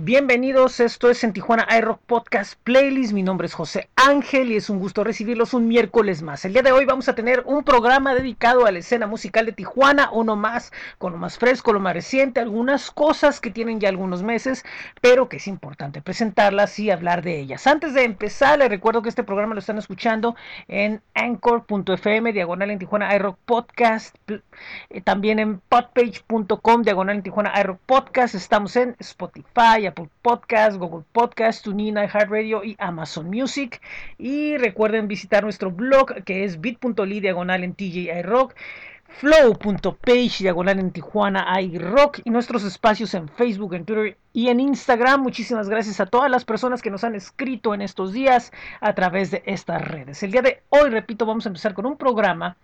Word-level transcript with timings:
Bienvenidos, 0.00 0.78
esto 0.78 1.10
es 1.10 1.24
en 1.24 1.32
Tijuana 1.32 1.66
iRock 1.76 1.98
Podcast 2.06 2.54
Playlist. 2.62 3.12
Mi 3.12 3.24
nombre 3.24 3.48
es 3.48 3.54
José 3.54 3.88
Ángel 3.96 4.52
y 4.52 4.56
es 4.56 4.70
un 4.70 4.78
gusto 4.78 5.02
recibirlos 5.02 5.54
un 5.54 5.66
miércoles 5.66 6.22
más. 6.22 6.44
El 6.44 6.52
día 6.52 6.62
de 6.62 6.70
hoy 6.70 6.84
vamos 6.84 7.08
a 7.08 7.16
tener 7.16 7.42
un 7.46 7.64
programa 7.64 8.14
dedicado 8.14 8.64
a 8.64 8.70
la 8.70 8.78
escena 8.78 9.08
musical 9.08 9.44
de 9.44 9.50
Tijuana, 9.50 10.10
uno 10.12 10.36
más, 10.36 10.70
con 10.98 11.14
lo 11.14 11.18
más 11.18 11.36
fresco, 11.36 11.72
lo 11.72 11.80
más 11.80 11.94
reciente, 11.94 12.38
algunas 12.38 12.92
cosas 12.92 13.40
que 13.40 13.50
tienen 13.50 13.80
ya 13.80 13.88
algunos 13.88 14.22
meses, 14.22 14.64
pero 15.00 15.28
que 15.28 15.38
es 15.38 15.48
importante 15.48 16.00
presentarlas 16.00 16.78
y 16.78 16.92
hablar 16.92 17.22
de 17.22 17.40
ellas. 17.40 17.66
Antes 17.66 17.92
de 17.92 18.04
empezar, 18.04 18.60
les 18.60 18.68
recuerdo 18.68 19.02
que 19.02 19.08
este 19.08 19.24
programa 19.24 19.54
lo 19.54 19.58
están 19.58 19.78
escuchando 19.78 20.36
en 20.68 21.02
anchor.fm, 21.14 22.32
diagonal 22.32 22.70
en 22.70 22.78
Tijuana 22.78 23.16
iRock 23.16 23.36
Podcast, 23.44 24.14
eh, 24.28 25.00
también 25.00 25.40
en 25.40 25.58
podpage.com, 25.58 26.82
diagonal 26.82 27.16
en 27.16 27.22
Tijuana 27.24 27.52
iRock 27.60 27.80
Podcast. 27.84 28.36
Estamos 28.36 28.76
en 28.76 28.94
Spotify, 29.00 29.87
Apple 29.88 30.08
Podcast, 30.22 30.78
Google 30.78 31.04
Podcast, 31.12 31.64
TuneIn, 31.64 31.96
iHeartRadio 31.96 32.64
y 32.64 32.76
Amazon 32.78 33.28
Music. 33.28 33.80
Y 34.18 34.56
recuerden 34.56 35.08
visitar 35.08 35.42
nuestro 35.42 35.70
blog 35.70 36.22
que 36.24 36.44
es 36.44 36.60
bit.ly 36.60 37.20
diagonal 37.20 37.64
en 37.64 37.74
TJI 37.74 38.22
Rock 38.22 38.54
flow.page 39.08 40.36
diagonal 40.40 40.78
en 40.78 40.90
Tijuana 40.92 41.46
y 41.60 42.30
nuestros 42.30 42.62
espacios 42.64 43.14
en 43.14 43.28
Facebook, 43.28 43.74
en 43.74 43.84
Twitter 43.84 44.16
y 44.32 44.48
en 44.48 44.60
Instagram. 44.60 45.22
Muchísimas 45.22 45.68
gracias 45.68 45.98
a 46.00 46.06
todas 46.06 46.30
las 46.30 46.44
personas 46.44 46.82
que 46.82 46.90
nos 46.90 47.04
han 47.04 47.14
escrito 47.14 47.74
en 47.74 47.82
estos 47.82 48.12
días 48.12 48.52
a 48.80 48.94
través 48.94 49.30
de 49.30 49.42
estas 49.46 49.82
redes. 49.82 50.22
El 50.22 50.30
día 50.30 50.42
de 50.42 50.62
hoy, 50.68 50.90
repito, 50.90 51.26
vamos 51.26 51.46
a 51.46 51.48
empezar 51.48 51.74
con 51.74 51.86
un 51.86 51.96
programa 51.96 52.56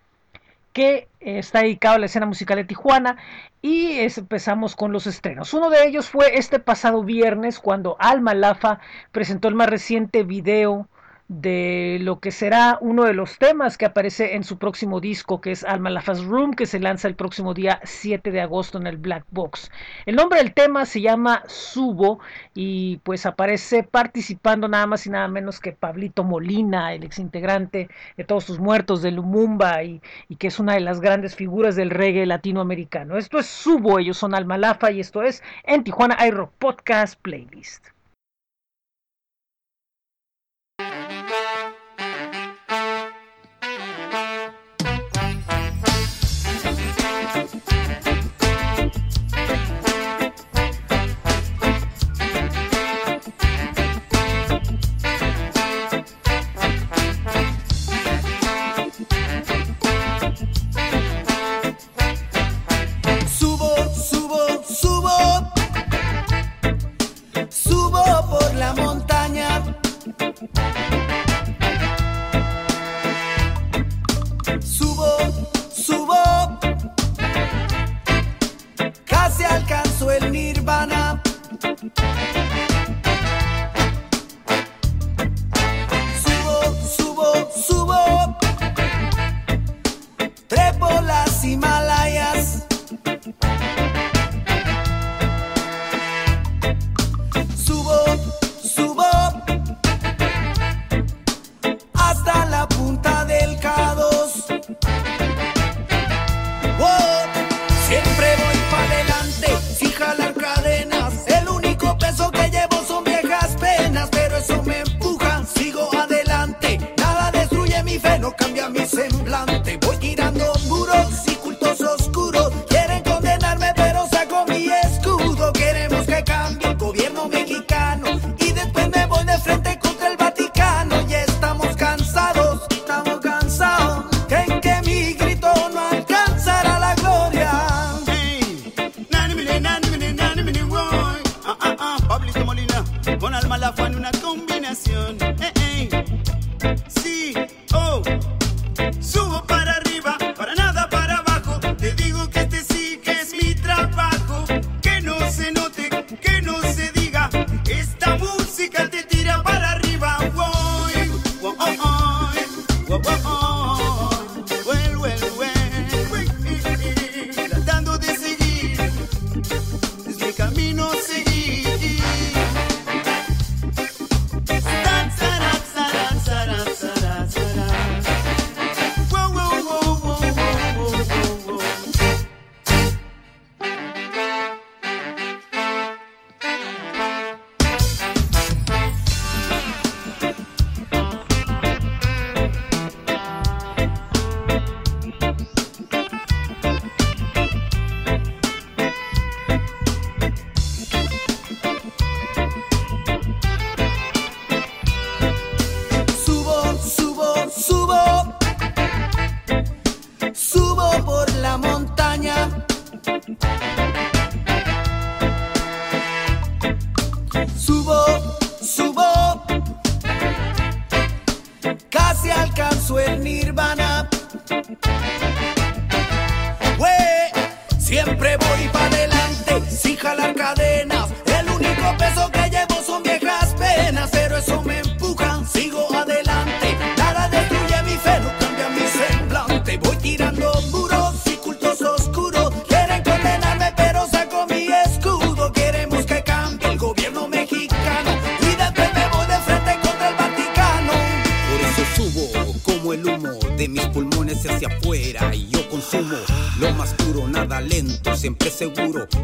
que 0.75 1.07
está 1.21 1.61
dedicado 1.61 1.95
a 1.95 1.99
la 1.99 2.07
escena 2.07 2.25
musical 2.25 2.57
de 2.57 2.65
Tijuana 2.65 3.15
y 3.61 3.97
empezamos 3.99 4.75
con 4.75 4.91
los 4.91 5.07
estrenos. 5.07 5.53
Uno 5.53 5.69
de 5.69 5.87
ellos 5.87 6.09
fue 6.09 6.37
este 6.37 6.59
pasado 6.59 7.01
viernes 7.01 7.59
cuando 7.59 7.95
Alma 7.97 8.33
Lafa 8.33 8.81
presentó 9.13 9.47
el 9.47 9.55
más 9.55 9.69
reciente 9.69 10.23
video 10.23 10.89
de 11.27 11.97
lo 12.01 12.19
que 12.19 12.29
será 12.31 12.77
uno 12.81 13.03
de 13.03 13.13
los 13.13 13.39
temas 13.39 13.79
que 13.79 13.85
aparece 13.85 14.35
en 14.35 14.43
su 14.43 14.59
próximo 14.59 14.99
disco, 14.99 15.41
que 15.41 15.51
es 15.51 15.63
Alma 15.63 15.89
Lafa's 15.89 16.23
Room, 16.23 16.53
que 16.53 16.67
se 16.67 16.79
lanza 16.79 17.07
el 17.07 17.15
próximo 17.15 17.55
día 17.55 17.79
7 17.83 18.29
de 18.29 18.41
agosto 18.41 18.77
en 18.77 18.85
el 18.85 18.97
Black 18.97 19.25
Box. 19.31 19.71
El 20.05 20.17
nombre 20.17 20.37
del 20.37 20.53
tema 20.53 20.85
se 20.85 21.01
llama 21.01 21.41
Subo 21.47 22.19
y 22.53 22.97
pues 22.97 23.25
aparece 23.25 23.81
participando 23.81 24.67
nada 24.67 24.85
más 24.85 25.07
y 25.07 25.09
nada 25.09 25.27
menos 25.27 25.59
que 25.59 25.71
Pablito 25.71 26.23
Molina, 26.23 26.93
el 26.93 27.03
exintegrante 27.03 27.89
de 28.17 28.23
Todos 28.23 28.43
sus 28.43 28.59
Muertos 28.59 29.01
de 29.01 29.11
Lumumba 29.11 29.83
y, 29.83 30.01
y 30.29 30.35
que 30.35 30.47
es 30.47 30.59
una 30.59 30.73
de 30.73 30.81
las 30.81 31.01
grandes 31.01 31.35
figuras 31.35 31.75
del 31.75 31.89
reggae 31.89 32.27
latinoamericano. 32.27 33.17
Esto 33.17 33.39
es 33.39 33.47
Subo, 33.47 33.97
ellos 33.97 34.17
son 34.17 34.35
Alma 34.35 34.59
Lafa 34.59 34.91
y 34.91 34.99
esto 34.99 35.23
es 35.23 35.41
en 35.63 35.83
Tijuana 35.83 36.17
iRock 36.27 36.51
Podcast 36.59 37.19
Playlist. 37.19 37.94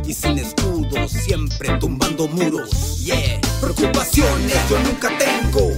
Y 0.05 0.13
sin 0.13 0.37
escudos, 0.39 1.11
siempre 1.11 1.69
tumbando 1.79 2.27
muros. 2.27 3.03
Yeah, 3.03 3.39
preocupaciones 3.59 4.57
yo 4.69 4.79
nunca 4.79 5.09
tengo, 5.17 5.71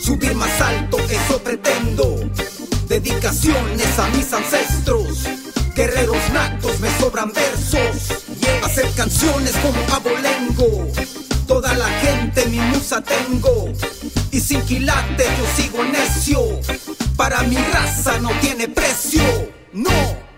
subir 0.00 0.34
más 0.34 0.60
alto, 0.60 0.98
eso 1.08 1.42
pretendo. 1.42 2.18
Dedicaciones 2.88 3.98
a 3.98 4.08
mis 4.08 4.32
ancestros, 4.32 5.24
guerreros 5.74 6.30
natos, 6.32 6.80
me 6.80 6.90
sobran 6.98 7.32
versos. 7.32 8.24
Hacer 8.64 8.90
canciones 8.96 9.52
como 9.56 9.94
abolengo, 9.94 10.90
toda 11.46 11.74
la 11.74 11.88
gente 12.00 12.46
mi 12.46 12.58
musa 12.58 13.02
tengo. 13.02 13.72
Y 14.30 14.40
sin 14.40 14.62
quilate 14.62 15.24
yo 15.24 15.62
sigo 15.62 15.84
necio, 15.84 16.40
para 17.16 17.42
mi 17.42 17.56
raza 17.56 18.18
no 18.18 18.30
tiene 18.40 18.68
precio, 18.68 19.22
no. 19.72 20.28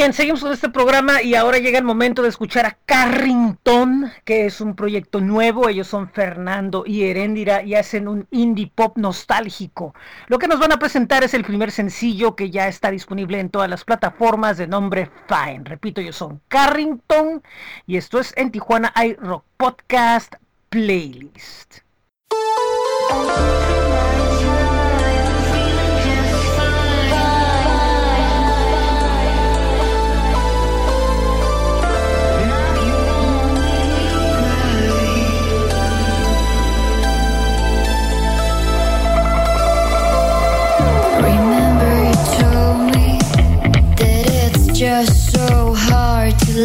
Bien, 0.00 0.14
seguimos 0.14 0.40
con 0.40 0.50
este 0.50 0.70
programa 0.70 1.20
y 1.20 1.34
ahora 1.34 1.58
llega 1.58 1.78
el 1.78 1.84
momento 1.84 2.22
de 2.22 2.30
escuchar 2.30 2.64
a 2.64 2.78
Carrington, 2.86 4.10
que 4.24 4.46
es 4.46 4.62
un 4.62 4.74
proyecto 4.74 5.20
nuevo. 5.20 5.68
Ellos 5.68 5.88
son 5.88 6.08
Fernando 6.08 6.84
y 6.86 7.04
Heréndira 7.04 7.62
y 7.62 7.74
hacen 7.74 8.08
un 8.08 8.26
indie 8.30 8.72
pop 8.74 8.96
nostálgico. 8.96 9.94
Lo 10.28 10.38
que 10.38 10.48
nos 10.48 10.58
van 10.58 10.72
a 10.72 10.78
presentar 10.78 11.22
es 11.22 11.34
el 11.34 11.44
primer 11.44 11.70
sencillo 11.70 12.34
que 12.34 12.48
ya 12.48 12.66
está 12.66 12.90
disponible 12.90 13.40
en 13.40 13.50
todas 13.50 13.68
las 13.68 13.84
plataformas 13.84 14.56
de 14.56 14.68
nombre 14.68 15.10
Fine. 15.28 15.64
Repito, 15.64 16.00
ellos 16.00 16.16
son 16.16 16.40
Carrington 16.48 17.42
y 17.86 17.98
esto 17.98 18.20
es 18.20 18.32
en 18.38 18.52
Tijuana 18.52 18.94
iRock 19.04 19.44
Podcast 19.58 20.36
Playlist. 20.70 21.80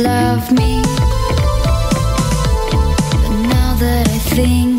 Love 0.03 0.51
me. 0.51 0.81
But 3.21 3.35
now 3.49 3.75
that 3.79 4.07
I 4.07 4.19
think 4.35 4.74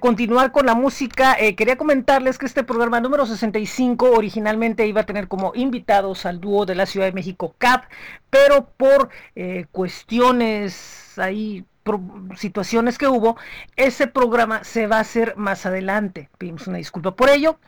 continuar 0.00 0.52
con 0.52 0.66
la 0.66 0.74
música, 0.74 1.36
eh, 1.38 1.54
quería 1.54 1.76
comentarles 1.76 2.38
que 2.38 2.46
este 2.46 2.64
programa 2.64 3.00
número 3.00 3.26
65 3.26 4.10
originalmente 4.10 4.86
iba 4.86 5.02
a 5.02 5.06
tener 5.06 5.28
como 5.28 5.52
invitados 5.54 6.26
al 6.26 6.40
dúo 6.40 6.66
de 6.66 6.74
la 6.74 6.86
Ciudad 6.86 7.06
de 7.06 7.12
México 7.12 7.54
CAP, 7.58 7.84
pero 8.30 8.68
por 8.76 9.10
eh, 9.34 9.66
cuestiones 9.70 11.18
ahí 11.18 11.64
situaciones 12.36 12.98
que 12.98 13.06
hubo, 13.06 13.36
ese 13.76 14.08
programa 14.08 14.64
se 14.64 14.86
va 14.86 14.96
a 14.96 15.00
hacer 15.00 15.36
más 15.36 15.66
adelante. 15.66 16.28
Pedimos 16.36 16.66
una 16.66 16.78
disculpa 16.78 17.14
por 17.14 17.30
ello. 17.30 17.60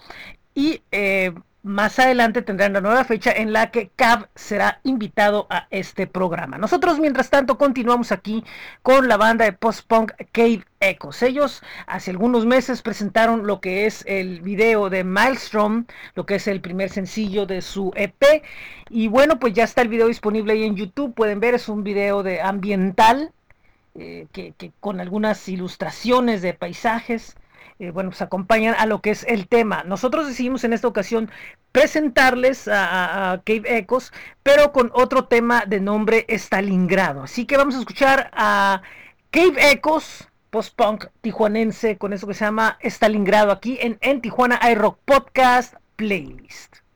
Y 0.55 0.83
eh, 0.91 1.33
más 1.63 1.99
adelante 1.99 2.43
tendrán 2.43 2.73
la 2.73 2.81
nueva 2.81 3.05
fecha 3.05 3.33
en 3.33 3.53
la 3.53 3.71
que 3.71 3.91
Cab 3.97 4.29
será 4.35 4.81
invitado 4.85 5.47
a 5.51 5.67
este 5.71 6.07
programa. 6.07 6.57
Nosotros, 6.57 7.01
mientras 7.01 7.31
tanto, 7.31 7.59
continuamos 7.59 8.13
aquí 8.13 8.45
con 8.83 9.09
la 9.09 9.17
banda 9.17 9.45
de 9.45 9.53
post-punk 9.53 10.13
Cave 10.33 10.65
Echoes. 10.81 11.23
Ellos 11.23 11.63
hace 11.87 12.13
algunos 12.13 12.47
meses 12.47 12.83
presentaron 12.83 13.47
lo 13.47 13.61
que 13.61 13.87
es 13.87 14.05
el 14.07 14.41
video 14.41 14.89
de 14.89 15.03
Maelstrom, 15.03 15.87
lo 16.15 16.27
que 16.27 16.37
es 16.37 16.47
el 16.47 16.61
primer 16.61 16.91
sencillo 16.91 17.45
de 17.45 17.61
su 17.61 17.93
EP. 17.97 18.43
Y 18.89 19.09
bueno, 19.09 19.39
pues 19.39 19.53
ya 19.53 19.65
está 19.65 19.83
el 19.83 19.89
video 19.89 20.07
disponible 20.07 20.53
ahí 20.53 20.65
en 20.65 20.77
YouTube. 20.77 21.15
Pueden 21.15 21.41
ver, 21.41 21.55
es 21.55 21.69
un 21.69 21.83
video 21.83 22.23
de 22.23 22.41
ambiental, 22.41 23.33
eh, 23.97 24.27
que 24.33 24.55
con 24.79 25.01
algunas 25.01 25.49
ilustraciones 25.49 26.41
de 26.41 26.55
paisajes. 26.55 27.37
Eh, 27.79 27.91
bueno, 27.93 28.11
pues 28.11 28.23
acompañan 28.23 28.75
a 28.77 28.87
lo 28.87 29.01
que 29.01 29.11
es 29.11 29.25
el 29.29 29.47
tema. 29.47 29.85
Nosotros 29.85 30.27
decidimos 30.27 30.65
en 30.65 30.73
esta 30.73 30.89
ocasión 30.89 31.31
presentarles 31.71 32.67
a, 32.67 33.41
Cave 33.45 33.79
Echoes, 33.79 34.13
pero 34.43 34.73
con 34.73 34.91
otro 34.95 35.27
tema 35.27 35.65
de 35.67 35.81
nombre 35.81 36.27
Stalingrado. 36.29 37.23
Así 37.23 37.47
que 37.47 37.57
vamos 37.57 37.77
a 37.77 37.81
escuchar 37.81 38.31
a 38.33 38.83
Cave 39.31 39.73
Echoes, 39.73 40.29
post-punk 40.51 41.07
tijuanense, 41.21 41.99
con 41.99 42.13
eso 42.13 42.27
que 42.27 42.35
se 42.35 42.45
llama 42.45 42.79
Stalingrado, 42.83 43.53
aquí 43.53 43.79
en, 43.81 43.99
en 44.01 44.21
Tijuana 44.21 44.59
iRock 44.73 44.99
Podcast 45.05 45.75
Playlist. 45.95 46.88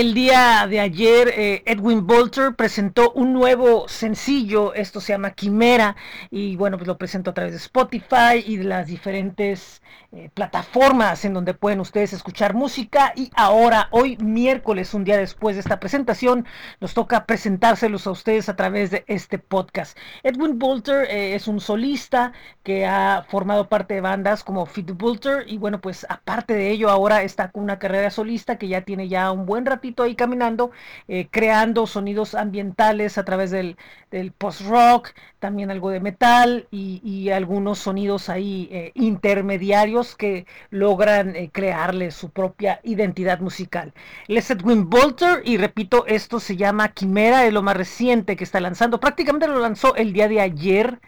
El 0.00 0.14
día 0.14 0.66
de 0.66 0.80
ayer 0.80 1.28
eh, 1.28 1.62
Edwin 1.66 2.06
Bolter 2.06 2.54
presentó 2.54 3.12
un 3.12 3.34
nuevo 3.34 3.86
sencillo, 3.86 4.72
esto 4.72 4.98
se 4.98 5.12
llama 5.12 5.32
Quimera, 5.32 5.94
y 6.30 6.56
bueno, 6.56 6.78
pues 6.78 6.88
lo 6.88 6.96
presentó 6.96 7.32
a 7.32 7.34
través 7.34 7.52
de 7.52 7.58
Spotify 7.58 8.42
y 8.46 8.56
de 8.56 8.64
las 8.64 8.86
diferentes 8.86 9.82
eh, 10.12 10.30
plataformas 10.32 11.26
en 11.26 11.34
donde 11.34 11.52
pueden 11.52 11.80
ustedes 11.80 12.14
escuchar 12.14 12.54
música 12.54 13.12
y 13.14 13.30
ahora, 13.36 13.88
hoy 13.90 14.16
miércoles, 14.16 14.94
un 14.94 15.04
día 15.04 15.18
después 15.18 15.56
de 15.56 15.60
esta 15.60 15.78
presentación, 15.80 16.46
nos 16.80 16.94
toca 16.94 17.26
presentárselos 17.26 18.06
a 18.06 18.10
ustedes 18.12 18.48
a 18.48 18.56
través 18.56 18.90
de 18.90 19.04
este 19.06 19.38
podcast. 19.38 19.98
Edwin 20.22 20.58
Bolter 20.58 21.08
eh, 21.10 21.34
es 21.34 21.46
un 21.46 21.60
solista 21.60 22.32
que 22.62 22.86
ha 22.86 23.26
formado 23.28 23.68
parte 23.68 23.94
de 23.94 24.00
bandas 24.00 24.44
como 24.44 24.64
Fit 24.64 24.92
Bolter 24.96 25.44
y 25.46 25.58
bueno, 25.58 25.78
pues 25.82 26.06
aparte 26.08 26.54
de 26.54 26.70
ello 26.70 26.88
ahora 26.88 27.22
está 27.22 27.50
con 27.50 27.64
una 27.64 27.78
carrera 27.78 28.10
solista 28.10 28.56
que 28.56 28.68
ya 28.68 28.80
tiene 28.80 29.06
ya 29.06 29.30
un 29.30 29.44
buen 29.44 29.66
ratito 29.66 29.89
ahí 29.98 30.14
caminando, 30.14 30.70
eh, 31.08 31.28
creando 31.30 31.86
sonidos 31.86 32.34
ambientales 32.34 33.18
a 33.18 33.24
través 33.24 33.50
del, 33.50 33.76
del 34.10 34.32
post-rock, 34.32 35.10
también 35.38 35.70
algo 35.70 35.90
de 35.90 36.00
metal 36.00 36.66
y, 36.70 37.30
algunos 37.30 37.78
sonidos 37.78 38.28
ahí 38.28 38.90
intermediarios 38.94 40.16
que 40.16 40.46
logran 40.70 41.36
eh, 41.36 41.50
crearle 41.52 42.10
su 42.10 42.30
propia 42.30 42.80
identidad 42.82 43.40
musical. 43.40 43.92
Él 44.28 44.38
es 44.38 44.50
Edwin 44.50 44.88
Bolter 44.88 45.42
y 45.44 45.56
repito, 45.56 46.06
esto 46.06 46.40
se 46.40 46.56
llama 46.56 46.88
Quimera, 46.88 47.46
es 47.46 47.52
lo 47.52 47.62
más 47.62 47.76
reciente 47.76 48.36
que 48.36 48.44
está 48.44 48.60
lanzando. 48.60 49.00
Prácticamente 49.00 49.46
lo 49.46 49.58
lanzó 49.58 49.94
el 49.96 50.12
día 50.12 50.28
de 50.28 50.40
ayer 50.40 51.00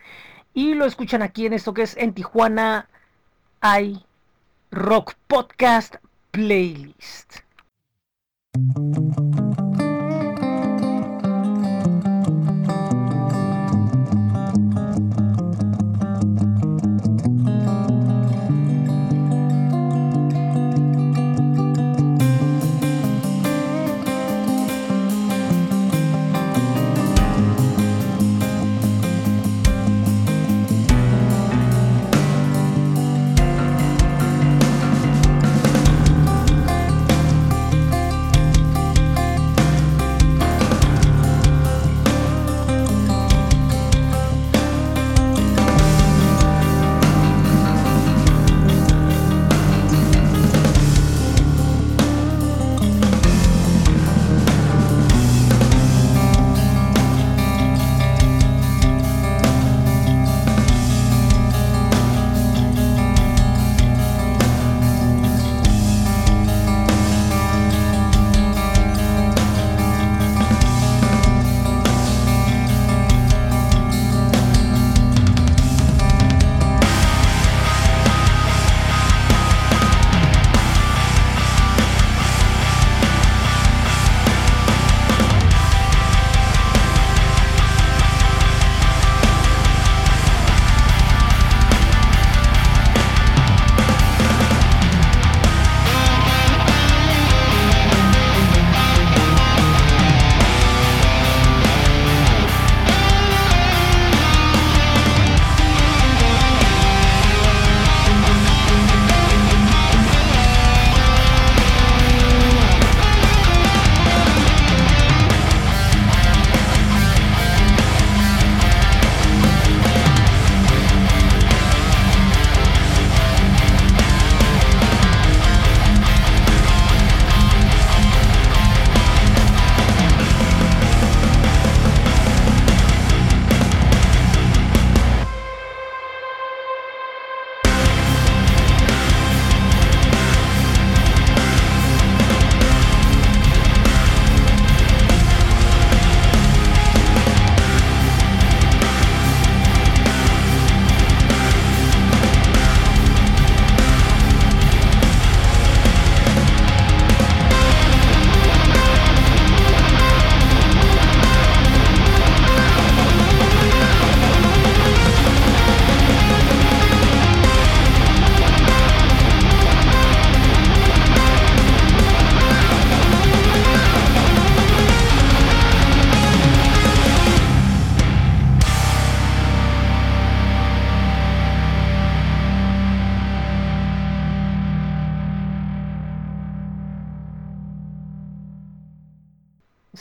y 0.54 0.74
lo 0.74 0.84
escuchan 0.86 1.22
aquí 1.22 1.46
en 1.46 1.52
esto 1.52 1.74
que 1.74 1.82
es 1.82 1.96
en 1.96 2.12
Tijuana 2.14 2.88
hay 3.60 4.04
Rock 4.70 5.14
Podcast 5.26 5.96
Playlist. 6.30 7.40
Thank 8.54 9.56
you. 9.56 9.61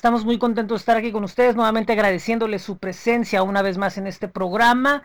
Estamos 0.02 0.26
muy 0.26 0.40
contentos 0.40 0.80
de 0.80 0.82
estar 0.82 0.98
aquí 0.98 1.12
con 1.12 1.24
ustedes, 1.24 1.56
nuevamente 1.56 1.94
agradeciéndoles 1.94 2.64
su 2.64 2.80
presencia 2.80 3.44
una 3.44 3.62
vez 3.62 3.78
más 3.78 4.00
en 4.00 4.08
este 4.08 4.28
programa. 4.28 5.04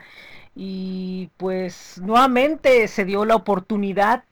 Y 0.54 1.28
pues 1.36 2.00
nuevamente 2.02 2.88
se 2.88 3.04
dio 3.04 3.26
la 3.26 3.34
oportunidad 3.36 4.24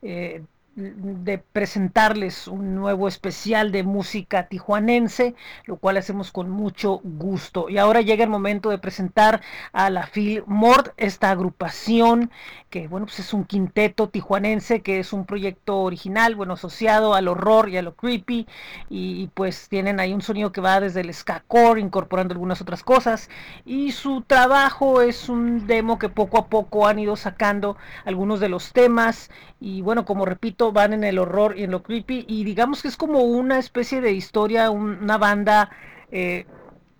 eh, 0.00 0.44
de 0.74 1.38
presentarles 1.38 2.48
un 2.48 2.74
nuevo 2.74 3.06
especial 3.06 3.72
de 3.72 3.82
música 3.82 4.48
tijuanense, 4.48 5.34
lo 5.66 5.76
cual 5.76 5.98
hacemos 5.98 6.32
con 6.32 6.48
mucho 6.48 7.00
gusto. 7.04 7.68
Y 7.68 7.76
ahora 7.76 8.00
llega 8.00 8.24
el 8.24 8.30
momento 8.30 8.70
de 8.70 8.78
presentar 8.78 9.42
a 9.72 9.90
la 9.90 10.06
Phil 10.06 10.44
Mort, 10.46 10.94
esta 10.96 11.30
agrupación 11.30 12.30
que 12.72 12.88
bueno, 12.88 13.04
pues 13.04 13.18
es 13.18 13.34
un 13.34 13.44
quinteto 13.44 14.08
tijuanense 14.08 14.80
que 14.80 14.98
es 14.98 15.12
un 15.12 15.26
proyecto 15.26 15.80
original, 15.80 16.34
bueno, 16.34 16.54
asociado 16.54 17.14
al 17.14 17.28
horror 17.28 17.68
y 17.68 17.76
a 17.76 17.82
lo 17.82 17.94
creepy 17.94 18.46
y, 18.88 19.26
pues 19.34 19.68
tienen 19.68 20.00
ahí 20.00 20.14
un 20.14 20.22
sonido 20.22 20.52
que 20.52 20.62
va 20.62 20.80
desde 20.80 21.02
el 21.02 21.12
ska 21.12 21.44
core 21.46 21.82
incorporando 21.82 22.32
algunas 22.32 22.62
otras 22.62 22.82
cosas 22.82 23.28
y 23.66 23.92
su 23.92 24.22
trabajo 24.22 25.02
es 25.02 25.28
un 25.28 25.66
demo 25.66 25.98
que 25.98 26.08
poco 26.08 26.38
a 26.38 26.46
poco 26.46 26.86
han 26.86 26.98
ido 26.98 27.14
sacando 27.14 27.76
algunos 28.06 28.40
de 28.40 28.48
los 28.48 28.72
temas 28.72 29.30
y 29.60 29.82
bueno, 29.82 30.06
como 30.06 30.24
repito, 30.24 30.61
van 30.70 30.92
en 30.92 31.02
el 31.02 31.18
horror 31.18 31.58
y 31.58 31.64
en 31.64 31.72
lo 31.72 31.82
creepy 31.82 32.24
y 32.28 32.44
digamos 32.44 32.82
que 32.82 32.88
es 32.88 32.96
como 32.96 33.22
una 33.22 33.58
especie 33.58 34.00
de 34.00 34.12
historia, 34.12 34.70
una 34.70 35.18
banda 35.18 35.70
eh, 36.12 36.46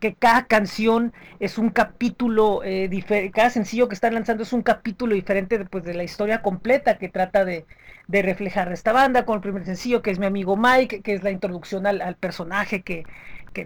que 0.02 0.14
cada 0.14 0.46
canción 0.46 1.12
es 1.38 1.58
un 1.58 1.70
capítulo 1.70 2.64
eh, 2.64 2.88
diferente, 2.88 3.30
cada 3.30 3.50
sencillo 3.50 3.88
que 3.88 3.94
están 3.94 4.14
lanzando 4.14 4.42
es 4.42 4.52
un 4.52 4.62
capítulo 4.62 5.14
diferente 5.14 5.58
de, 5.58 5.64
pues, 5.64 5.84
de 5.84 5.94
la 5.94 6.02
historia 6.02 6.42
completa 6.42 6.98
que 6.98 7.08
trata 7.08 7.44
de, 7.44 7.66
reflejar 8.08 8.70
esta 8.72 8.92
banda, 8.92 9.24
con 9.24 9.36
el 9.36 9.40
primer 9.40 9.64
sencillo 9.64 10.02
que 10.02 10.10
es 10.10 10.18
mi 10.18 10.26
amigo 10.26 10.56
Mike, 10.56 11.02
que 11.02 11.14
es 11.14 11.22
la 11.22 11.30
introducción 11.30 11.86
al, 11.86 12.16
personaje 12.16 12.82
que, 12.82 13.04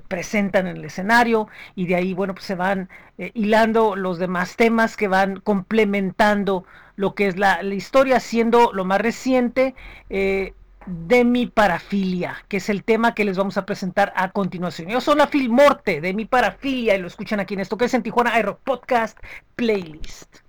presentan 0.08 0.66
en 0.66 0.76
el 0.76 0.84
escenario, 0.84 1.48
y 1.74 1.86
de 1.86 1.96
ahí, 1.96 2.14
bueno, 2.14 2.34
pues 2.34 2.46
se 2.46 2.54
van 2.54 2.88
eh, 3.18 3.30
hilando 3.34 3.96
los 3.96 4.18
demás 4.18 4.56
temas 4.56 4.96
que 4.96 5.08
van 5.08 5.40
complementando 5.40 6.64
lo 6.96 7.14
que 7.14 7.28
es 7.28 7.36
la, 7.36 7.62
historia, 7.62 8.20
siendo 8.20 8.72
lo 8.72 8.84
más 8.84 9.00
reciente. 9.00 9.74
Eh, 10.10 10.54
de 10.86 11.24
mi 11.24 11.48
parafilia, 11.48 12.36
que 12.46 12.58
es 12.58 12.68
el 12.68 12.84
tema 12.84 13.12
que 13.12 13.24
les 13.24 13.36
vamos 13.36 13.56
a 13.56 13.66
presentar 13.66 14.12
a 14.14 14.30
continuación. 14.30 14.88
Yo 14.88 15.00
soy 15.00 15.16
la 15.16 15.28
Morte 15.48 16.00
de 16.00 16.14
mi 16.14 16.26
parafilia 16.26 16.94
y 16.94 17.00
lo 17.00 17.08
escuchan 17.08 17.40
aquí 17.40 17.54
en 17.54 17.60
esto 17.60 17.76
que 17.76 17.86
es 17.86 17.94
en 17.94 18.04
Tijuana 18.04 18.34
Aero 18.34 18.60
Podcast 18.62 19.18
Playlist. 19.56 20.45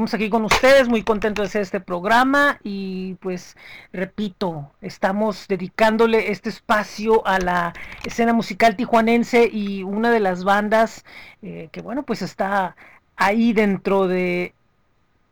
Seguimos 0.00 0.14
aquí 0.14 0.30
con 0.30 0.44
ustedes, 0.46 0.88
muy 0.88 1.02
contentos 1.02 1.42
de 1.42 1.48
hacer 1.48 1.60
este 1.60 1.78
programa 1.78 2.58
y 2.64 3.16
pues 3.16 3.54
repito, 3.92 4.70
estamos 4.80 5.46
dedicándole 5.46 6.30
este 6.30 6.48
espacio 6.48 7.26
a 7.26 7.38
la 7.38 7.74
escena 8.06 8.32
musical 8.32 8.76
tijuanense 8.76 9.50
y 9.52 9.82
una 9.82 10.10
de 10.10 10.20
las 10.20 10.42
bandas 10.42 11.04
eh, 11.42 11.68
que 11.70 11.82
bueno 11.82 12.02
pues 12.04 12.22
está 12.22 12.76
ahí 13.16 13.52
dentro 13.52 14.08
de 14.08 14.54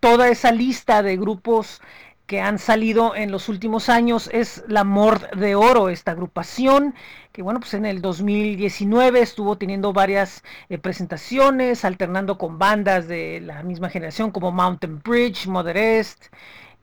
toda 0.00 0.28
esa 0.28 0.52
lista 0.52 1.02
de 1.02 1.16
grupos 1.16 1.80
que 2.28 2.40
han 2.42 2.58
salido 2.58 3.16
en 3.16 3.32
los 3.32 3.48
últimos 3.48 3.88
años 3.88 4.28
es 4.32 4.62
la 4.68 4.84
Mord 4.84 5.30
de 5.30 5.56
Oro, 5.56 5.88
esta 5.88 6.12
agrupación 6.12 6.94
que 7.32 7.42
bueno, 7.42 7.60
pues 7.60 7.72
en 7.74 7.86
el 7.86 8.02
2019 8.02 9.20
estuvo 9.20 9.56
teniendo 9.56 9.92
varias 9.92 10.42
eh, 10.68 10.76
presentaciones, 10.76 11.84
alternando 11.84 12.36
con 12.36 12.58
bandas 12.58 13.08
de 13.08 13.40
la 13.40 13.62
misma 13.62 13.88
generación 13.90 14.30
como 14.30 14.52
Mountain 14.52 15.00
Bridge, 15.02 15.46
Mother 15.46 16.04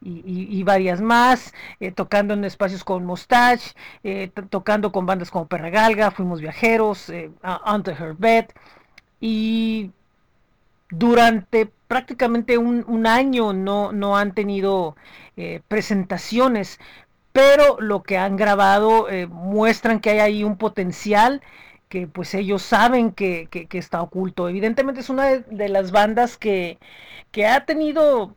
y, 0.00 0.62
varias 0.62 1.00
más, 1.00 1.52
eh, 1.78 1.92
tocando 1.92 2.34
en 2.34 2.44
espacios 2.44 2.84
con 2.84 3.04
Mustache, 3.04 3.74
eh, 4.02 4.30
tocando 4.48 4.92
con 4.92 5.06
bandas 5.06 5.30
como 5.30 5.46
Perra 5.46 5.70
Galga, 5.70 6.10
Fuimos 6.10 6.40
Viajeros, 6.40 7.12
Under 7.66 7.94
Her 8.00 8.14
Bed, 8.14 8.46
y 9.20 9.90
durante 10.90 11.70
prácticamente 11.88 12.58
un, 12.58 13.06
año 13.06 13.52
no, 13.52 13.92
no, 13.92 14.16
han 14.16 14.34
tenido 14.34 14.96
eh, 15.36 15.60
presentaciones, 15.68 16.80
pero 17.32 17.80
lo 17.80 18.02
que 18.02 18.18
han 18.18 18.36
grabado 18.36 19.08
eh, 19.10 19.26
muestran 19.26 20.00
que 20.00 20.10
hay 20.10 20.18
ahí 20.20 20.44
un 20.44 20.56
potencial 20.56 21.42
que 21.88 22.08
pues 22.08 22.34
ellos 22.34 22.62
saben 22.62 23.12
que, 23.12 23.48
está 23.72 24.02
oculto. 24.02 24.48
Evidentemente 24.48 25.00
es 25.00 25.10
una 25.10 25.26
de, 25.26 25.68
las 25.68 25.92
bandas 25.92 26.36
que, 26.36 26.78
que, 27.30 27.46
ha 27.46 27.64
tenido 27.64 28.34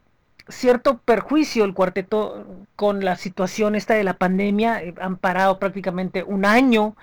cierto 0.47 0.99
perjuicio 0.99 1.65
el 1.65 1.73
cuarteto 1.73 2.45
con 2.75 3.03
la 3.03 3.15
situación 3.15 3.75
esta 3.75 3.95
de 3.95 4.03
la 4.03 4.17
pandemia. 4.17 4.83
Eh, 4.83 4.93
han 5.01 5.17
parado 5.17 5.59
prácticamente 5.59 6.23
un 6.23 6.45
año, 6.45 6.95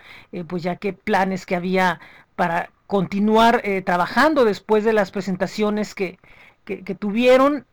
pues 0.49 0.63
ya 0.63 0.77
que 0.77 0.93
planes 0.93 1.47
que 1.47 1.57
había 1.57 2.01
para 2.37 2.71
continuar 2.87 3.63
trabajando 3.85 4.45
después 4.45 4.85
de 4.85 4.93
las 4.93 5.11
presentaciones 5.11 5.95
que, 5.95 6.19
que, 6.67 6.95
tuvieron, 6.95 7.65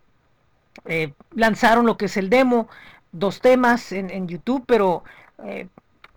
eh, 0.85 1.13
lanzaron 1.33 1.85
lo 1.85 1.97
que 1.97 2.05
es 2.05 2.15
el 2.15 2.29
demo, 2.29 2.69
dos 3.11 3.41
temas 3.41 3.91
en, 3.91 4.27
YouTube, 4.27 4.63
pero 4.67 5.03
eh, 5.43 5.67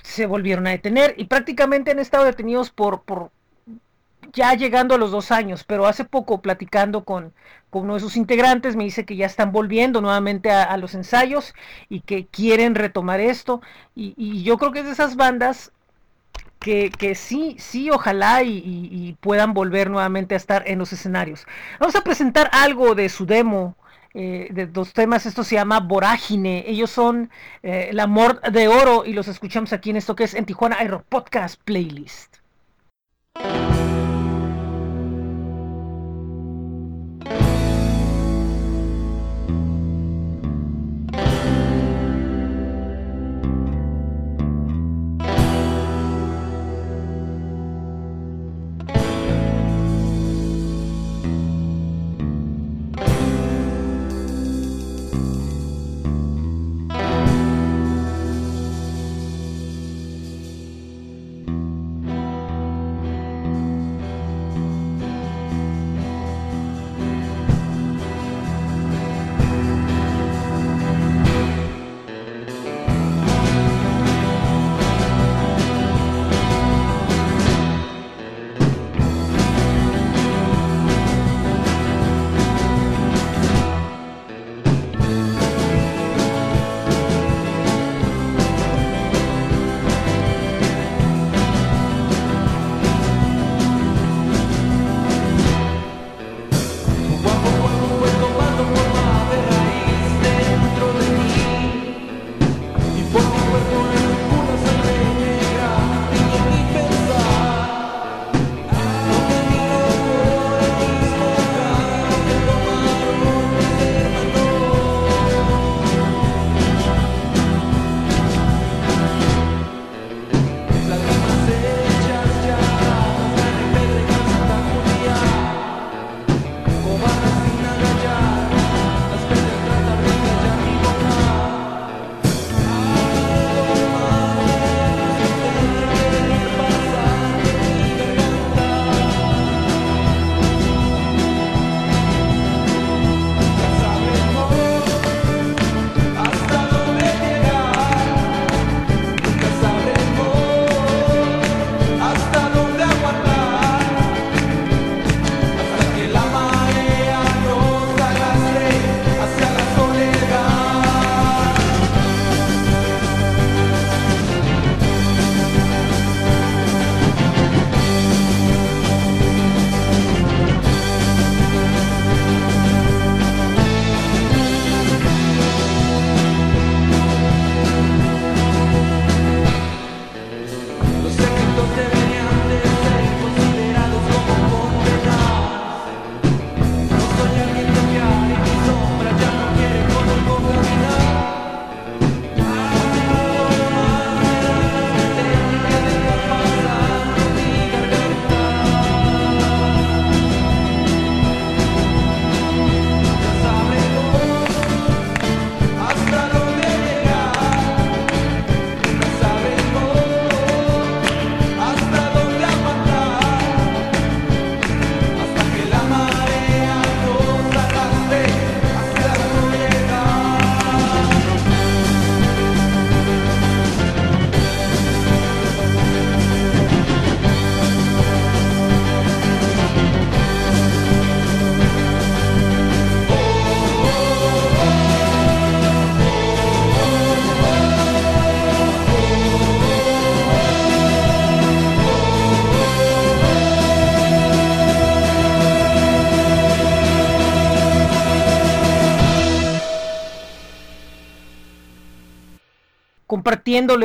se 0.03 0.27
volvieron 0.27 0.67
a 0.67 0.71
detener 0.71 1.15
y 1.17 1.25
prácticamente 1.25 1.91
han 1.91 1.99
estado 1.99 2.25
detenidos 2.25 2.71
por, 2.71 3.03
por 3.03 3.31
ya 4.33 4.53
llegando 4.55 4.95
a 4.95 4.99
los 4.99 5.11
dos 5.11 5.31
años, 5.33 5.65
pero 5.65 5.87
hace 5.87 6.05
poco 6.05 6.43
platicando 6.43 7.05
con, 7.05 7.33
con 7.71 7.85
uno 7.85 7.95
de 7.95 8.01
sus 8.01 8.17
integrantes 8.17 8.77
me 8.77 8.85
dice 8.85 9.07
que 9.07 9.17
ya 9.17 9.27
están 9.27 9.53
volviendo 9.53 10.03
nuevamente 10.03 10.51
a, 10.51 10.77
los 10.77 10.95
ensayos 10.95 11.55
y 11.89 12.01
que 12.01 12.27
quieren 12.27 12.75
retomar 12.75 13.21
esto. 13.21 13.63
Y, 13.95 14.15
y, 14.19 14.43
yo 14.43 14.59
creo 14.59 14.73
que 14.73 14.81
es 14.81 14.85
de 14.85 14.93
esas 14.93 15.17
bandas 15.17 15.73
que, 16.67 17.15
sí, 17.15 17.57
sí, 17.59 17.91
ojalá 17.91 18.43
y, 18.43 19.17
puedan 19.21 19.55
volver 19.55 19.91
nuevamente 19.91 20.35
a 20.35 20.37
estar 20.37 20.65
en 20.67 20.79
los 20.79 20.93
escenarios. 20.93 21.47
Vamos 21.79 21.95
a 21.95 22.03
presentar 22.03 22.51
algo 22.53 22.95
de 22.95 23.09
su 23.09 23.27
demo. 23.27 23.77
Eh, 24.19 24.49
de 24.51 24.67
dos 24.67 24.95
temas, 24.95 25.27
esto 25.27 25.45
se 25.45 25.57
llama 25.57 25.81
Vorágine, 25.81 26.65
ellos 26.67 26.91
son 26.91 27.29
eh, 27.63 27.89
el 27.91 28.01
amor 28.01 28.41
de 28.41 28.67
oro 28.67 29.05
y 29.05 29.13
los 29.13 29.29
escuchamos 29.29 29.75
aquí 29.75 29.91
en 29.91 29.97
esto 29.97 30.17
que 30.17 30.25
es 30.25 30.33
en 30.33 30.47
Tijuana 30.47 30.77
Aero 30.79 31.05
Podcast 31.07 31.61
Playlist. 31.63 32.39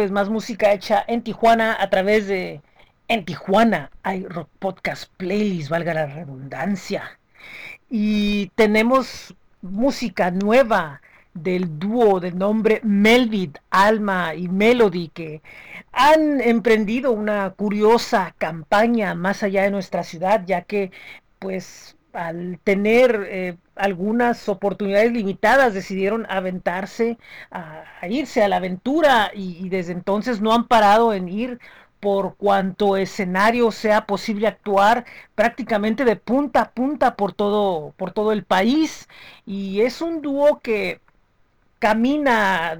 Más 0.09 0.27
música 0.27 0.73
hecha 0.73 1.05
en 1.07 1.21
Tijuana 1.21 1.77
a 1.79 1.87
través 1.91 2.27
de 2.27 2.61
En 3.07 3.25
Tijuana 3.25 3.91
hay 4.01 4.25
Rock 4.25 4.49
Podcast 4.57 5.11
Playlist, 5.17 5.69
valga 5.69 5.93
la 5.93 6.07
redundancia. 6.07 7.19
Y 7.87 8.47
tenemos 8.55 9.35
música 9.61 10.31
nueva 10.31 11.01
del 11.35 11.77
dúo 11.77 12.19
de 12.19 12.31
nombre 12.31 12.81
Melvid, 12.83 13.57
Alma 13.69 14.33
y 14.33 14.47
Melody 14.47 15.09
que 15.09 15.43
han 15.91 16.41
emprendido 16.41 17.11
una 17.11 17.51
curiosa 17.51 18.33
campaña 18.39 19.13
más 19.13 19.43
allá 19.43 19.61
de 19.61 19.71
nuestra 19.71 20.03
ciudad, 20.03 20.43
ya 20.47 20.63
que 20.63 20.89
pues 21.37 21.95
al 22.13 22.59
tener 22.63 23.27
eh, 23.29 23.57
algunas 23.75 24.49
oportunidades 24.49 25.11
limitadas 25.11 25.73
decidieron 25.73 26.25
aventarse 26.29 27.17
a, 27.51 27.83
irse 28.09 28.43
a 28.43 28.47
la 28.47 28.57
aventura 28.57 29.31
y, 29.33 29.69
desde 29.69 29.93
entonces 29.93 30.41
no 30.41 30.53
han 30.53 30.67
parado 30.67 31.13
en 31.13 31.29
ir 31.29 31.59
por 31.99 32.35
cuanto 32.35 32.97
escenario 32.97 33.71
sea 33.71 34.05
posible 34.07 34.47
actuar 34.47 35.05
prácticamente 35.35 36.03
de 36.05 36.15
punta 36.15 36.61
a 36.61 36.71
punta 36.71 37.15
por 37.15 37.33
todo, 37.33 37.93
por 37.97 38.11
todo 38.11 38.31
el 38.31 38.43
país. 38.43 39.07
Y 39.45 39.81
es 39.81 40.01
un 40.01 40.21
dúo 40.21 40.59
que 40.61 40.99
camina, 41.81 42.79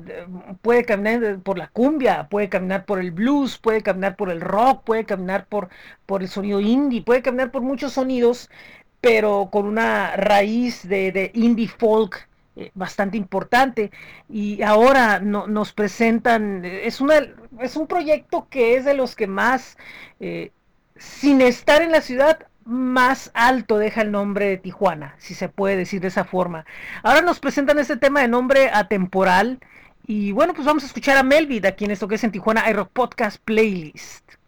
puede 0.62 0.86
caminar 0.86 1.40
por 1.40 1.58
la 1.58 1.68
cumbia, 1.70 2.28
puede 2.30 2.50
caminar 2.50 2.86
por 2.86 3.00
el 3.00 3.10
blues, 3.12 3.58
puede 3.58 3.82
caminar 3.82 4.16
por 4.16 4.30
el 4.30 4.42
rock, 4.42 4.84
puede 4.84 5.06
caminar 5.06 5.48
por, 5.48 5.70
por 6.06 6.22
el 6.22 6.30
sonido 6.30 6.62
indie, 6.62 7.02
puede 7.02 7.24
caminar 7.24 7.50
por 7.50 7.64
muchos 7.64 7.94
sonidos, 7.94 8.52
pero 9.02 9.50
con 9.52 9.66
una 9.66 10.16
raíz 10.16 10.88
de, 10.88 11.32
indie 11.34 11.68
folk 11.68 12.30
eh, 12.56 12.72
bastante 12.76 13.18
importante 13.18 13.92
y 14.30 14.62
ahora 14.62 15.20
nos 15.20 15.74
presentan 15.74 16.64
es 16.66 17.02
una 17.02 17.16
es 17.60 17.76
un 17.76 17.88
proyecto 17.88 18.48
que 18.50 18.76
es 18.76 18.86
de 18.86 18.94
los 18.94 19.16
que 19.16 19.28
más 19.28 19.78
eh, 20.20 20.52
sin 20.98 21.42
estar 21.42 21.82
en 21.82 21.92
la 21.92 22.02
ciudad 22.02 22.48
más 22.64 23.32
alto 23.34 23.78
deja 23.78 24.02
el 24.02 24.12
nombre 24.12 24.48
de 24.48 24.58
Tijuana, 24.58 25.16
si 25.18 25.34
se 25.34 25.50
puede 25.50 25.76
decir 25.78 26.00
de 26.00 26.10
esa 26.10 26.26
forma. 26.26 26.66
Ahora 27.04 27.22
nos 27.22 27.40
presentan 27.40 27.80
este 27.80 27.98
tema 27.98 28.22
de 28.22 28.28
nombre 28.28 28.70
atemporal. 28.72 29.60
Y 30.06 30.32
bueno, 30.32 30.54
pues 30.54 30.66
vamos 30.66 30.84
a 30.84 30.88
escuchar 30.88 31.18
a 31.18 31.24
Melvid 31.24 31.66
aquí 31.66 31.86
en 31.86 31.92
esto 31.92 32.08
que 32.08 32.16
es 32.16 32.24
en 32.24 32.32
Tijuana 32.32 32.70
iRock 32.70 32.90
Podcast 32.92 33.42
Playlist. 33.44 34.41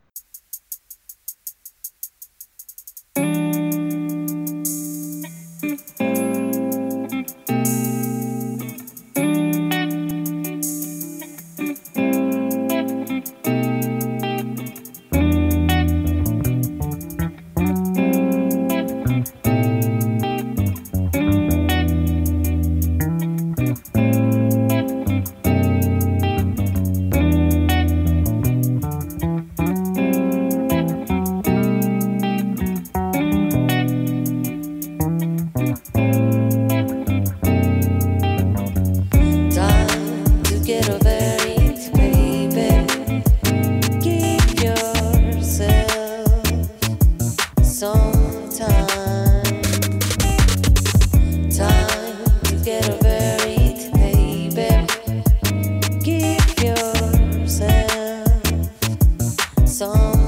some 59.84 60.23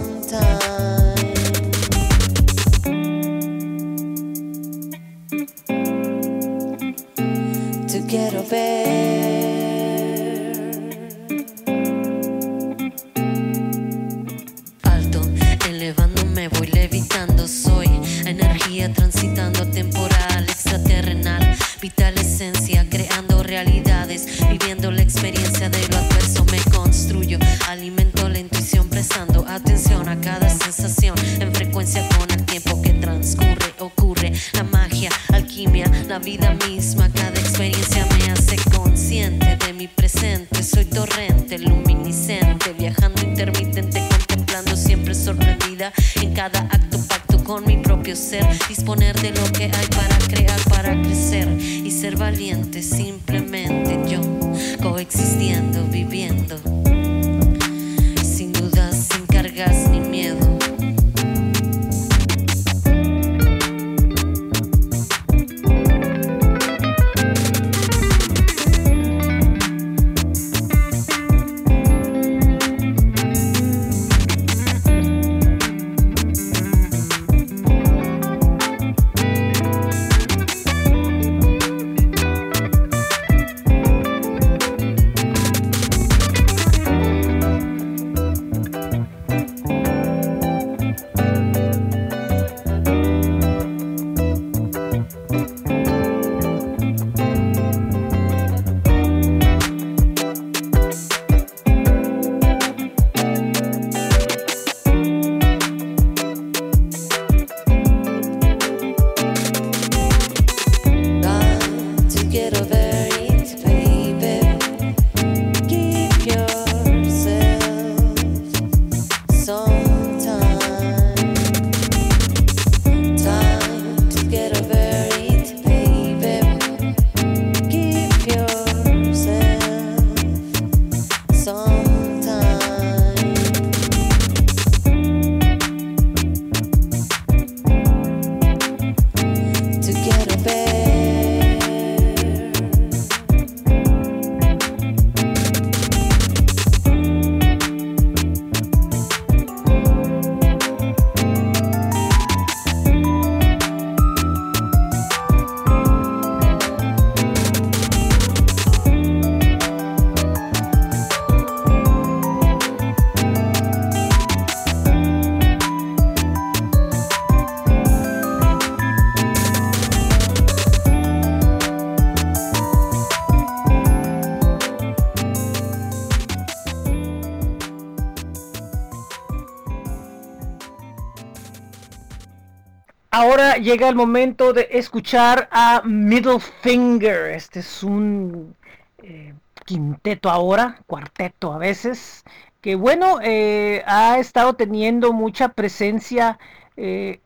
ahora 183.35 183.57
llega 183.57 183.89
el 183.89 183.95
momento 183.95 184.53
de 184.53 184.69
escuchar 184.71 185.49
a 185.51 185.81
Middle 185.83 186.39
Finger. 186.39 187.33
Este 187.33 187.59
es 187.59 187.83
un 187.83 188.55
eh, 189.03 189.33
quinteto 189.65 190.29
ahora, 190.29 190.79
cuarteto 190.87 191.51
a 191.51 191.57
veces, 191.57 192.23
que 192.61 192.75
bueno, 192.75 193.19
eh, 193.21 193.83
ha 193.87 194.19
estado 194.19 194.53
teniendo 194.53 195.11
mucha 195.11 195.49
presencia 195.49 196.39
eh, 196.77 197.19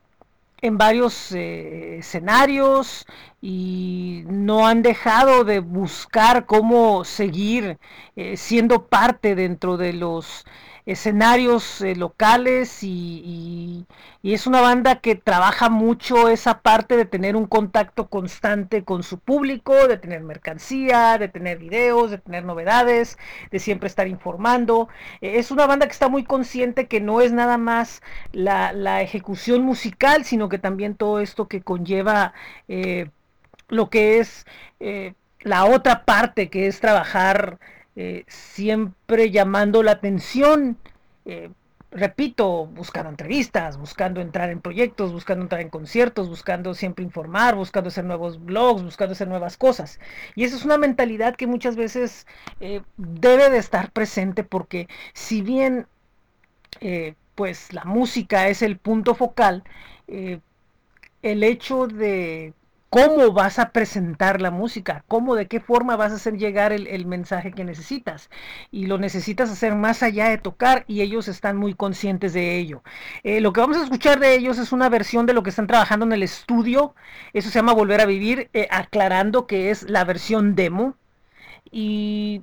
en 0.60 0.78
varios 0.78 1.30
escenarios 1.30 3.06
y 3.40 4.24
no 4.26 4.66
han 4.66 4.82
dejado 4.82 5.44
de 5.44 5.60
buscar 5.60 6.46
cómo 6.46 7.04
seguir 7.04 7.78
siendo 8.36 8.86
parte 8.86 9.34
dentro 9.34 9.76
de 9.76 9.94
los 9.94 10.44
escenarios 10.86 11.80
eh, 11.82 11.94
locales 11.96 12.82
y, 12.82 13.86
es 14.22 14.46
una 14.46 14.60
banda 14.60 15.00
que 15.00 15.14
trabaja 15.14 15.70
mucho 15.70 16.28
esa 16.28 16.60
parte 16.60 16.96
de 16.96 17.04
tener 17.04 17.36
un 17.36 17.46
contacto 17.46 18.08
constante 18.08 18.84
con 18.84 19.02
su 19.02 19.18
público, 19.18 19.88
de 19.88 19.96
tener 19.96 20.22
mercancía, 20.22 21.16
de 21.18 21.28
tener 21.28 21.58
videos, 21.58 22.10
de 22.10 22.18
tener 22.18 22.44
novedades, 22.44 23.18
de 23.50 23.58
siempre 23.58 23.88
estar 23.88 24.06
informando. 24.08 24.88
Eh, 25.20 25.38
es 25.38 25.50
una 25.50 25.66
banda 25.66 25.86
que 25.86 25.92
está 25.92 26.08
muy 26.08 26.24
consciente 26.24 26.86
que 26.86 27.00
no 27.00 27.20
es 27.20 27.32
nada 27.32 27.56
más 27.58 28.02
la, 28.32 29.02
ejecución 29.02 29.62
musical, 29.62 30.24
sino 30.24 30.48
que 30.48 30.58
también 30.58 30.94
todo 30.94 31.20
esto 31.20 31.48
que 31.48 31.62
conlleva 31.62 32.34
eh, 32.68 33.10
lo 33.70 33.88
que 33.88 34.18
es 34.18 34.44
la 35.42 35.64
otra 35.64 36.04
parte, 36.04 36.50
que 36.50 36.66
es 36.66 36.80
trabajar 36.80 37.58
eh, 37.96 38.24
siempre 38.28 39.30
llamando 39.30 39.82
la 39.82 39.92
atención. 39.92 40.78
Eh, 41.24 41.50
repito, 41.90 42.66
buscando 42.66 43.10
entrevistas, 43.10 43.76
buscando 43.76 44.20
entrar 44.20 44.50
en 44.50 44.60
proyectos, 44.60 45.12
buscando 45.12 45.42
entrar 45.42 45.60
en 45.60 45.70
conciertos, 45.70 46.28
buscando 46.28 46.74
siempre 46.74 47.04
informar, 47.04 47.56
buscando 47.56 47.88
hacer 47.88 48.04
nuevos 48.04 48.44
blogs, 48.44 48.82
buscando 48.82 49.12
hacer 49.12 49.28
nuevas 49.28 49.56
cosas. 49.56 49.98
Y 50.36 50.44
esa 50.44 50.56
es 50.56 50.64
una 50.64 50.78
mentalidad 50.78 51.34
que 51.36 51.46
muchas 51.46 51.74
veces 51.76 52.26
eh, 52.60 52.82
debe 52.96 53.50
de 53.50 53.58
estar 53.58 53.90
presente 53.92 54.44
porque 54.44 54.88
si 55.12 55.42
bien 55.42 55.86
pues 57.34 57.72
la 57.74 57.84
música 57.84 58.48
es 58.48 58.62
el 58.62 58.78
punto 58.78 59.14
focal, 59.14 59.64
el 60.06 61.42
hecho 61.42 61.88
de 61.88 62.54
cómo 62.90 63.32
vas 63.32 63.58
a 63.60 63.70
presentar 63.70 64.40
la 64.40 64.50
música, 64.50 65.04
cómo, 65.08 65.36
de 65.36 65.46
qué 65.46 65.60
forma 65.60 65.96
vas 65.96 66.12
a 66.12 66.16
hacer 66.16 66.36
llegar 66.36 66.72
el, 66.72 67.06
mensaje 67.06 67.52
que 67.52 67.64
necesitas. 67.64 68.30
Y 68.70 68.86
lo 68.86 68.98
necesitas 68.98 69.50
hacer 69.50 69.74
más 69.76 70.02
allá 70.02 70.28
de 70.28 70.38
tocar 70.38 70.84
y 70.88 71.00
ellos 71.00 71.28
están 71.28 71.56
muy 71.56 71.74
conscientes 71.74 72.32
de 72.32 72.58
ello. 72.58 72.82
Eh, 73.22 73.40
lo 73.40 73.52
que 73.52 73.60
vamos 73.60 73.78
a 73.78 73.84
escuchar 73.84 74.18
de 74.20 74.34
ellos 74.34 74.58
es 74.58 74.72
una 74.72 74.88
versión 74.88 75.26
de 75.26 75.34
lo 75.34 75.42
que 75.42 75.50
están 75.50 75.68
trabajando 75.68 76.04
en 76.04 76.12
el 76.12 76.22
estudio. 76.22 76.94
Eso 77.32 77.48
se 77.50 77.58
llama 77.60 77.72
Volver 77.72 78.00
a 78.00 78.06
Vivir, 78.06 78.50
eh, 78.52 78.68
aclarando 78.70 79.46
que 79.46 79.70
es 79.70 79.88
la 79.88 80.04
versión 80.04 80.56
demo. 80.56 80.96
Y 81.70 82.42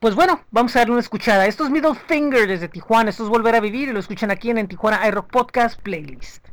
pues 0.00 0.14
bueno, 0.14 0.40
vamos 0.50 0.74
a 0.74 0.80
darle 0.80 0.92
una 0.92 1.02
escuchada. 1.02 1.46
Esto 1.46 1.64
es 1.64 1.70
Middle 1.70 1.94
Finger 1.94 2.48
desde 2.48 2.68
Tijuana. 2.68 3.10
Esto 3.10 3.24
es 3.24 3.30
Volver 3.30 3.54
a 3.54 3.60
Vivir 3.60 3.88
y 3.88 3.92
lo 3.92 4.00
escuchan 4.00 4.30
aquí 4.32 4.50
en, 4.50 4.58
en 4.58 4.68
Tijuana 4.68 5.06
iRock 5.06 5.30
Podcast 5.30 5.80
Playlist. 5.80 6.48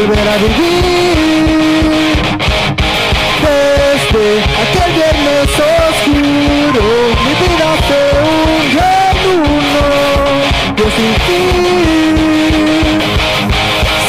Volver 0.00 0.28
a 0.28 0.36
vivir. 0.36 1.90
Desde 3.44 4.24
aquel 4.62 4.90
viernes 4.98 5.50
oscuro, 5.88 6.84
mi 7.24 7.32
vida 7.40 7.68
fue 7.86 8.04
un 8.32 8.62
gran 8.74 9.18
uno, 9.36 9.86
yo 10.76 10.86
sin 10.96 11.12
ti. 11.26 11.42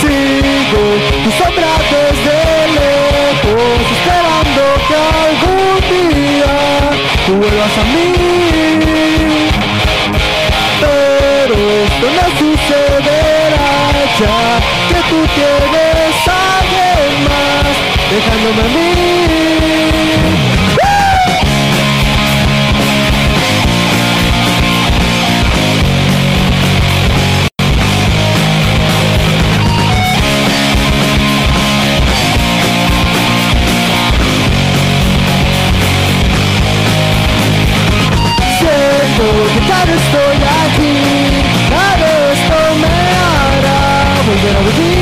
Sigo 0.01 0.83
tu 1.23 1.29
sombra 1.39 1.71
desde 1.93 2.37
lejos, 2.77 3.81
esperando 3.95 4.63
que 4.87 4.95
algún 5.25 5.79
día 5.91 6.55
tú 7.25 7.31
vuelvas 7.35 7.75
a 7.77 7.83
mí 7.93 8.31
esto 11.61 12.07
no 12.11 12.23
sucederá 12.37 12.50
dejándome 18.41 18.61
a 18.61 18.73
mí. 18.73 18.91
Siento 38.57 39.25
que 39.53 39.59
ya 39.67 39.85
no 39.85 39.93
estoy 39.93 40.37
aquí 40.63 40.95
Nada 41.69 42.07
esto 42.33 42.59
me 42.81 42.93
hará 43.17 43.79
volver 44.25 44.55
a 44.55 45.00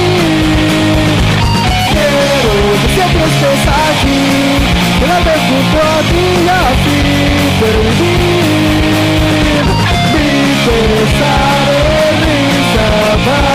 Pero 7.60 7.80
vivir 7.99 9.66
Mi 10.14 10.30
pensaré 10.66 11.82
risa 12.24 12.88
para 13.26 13.53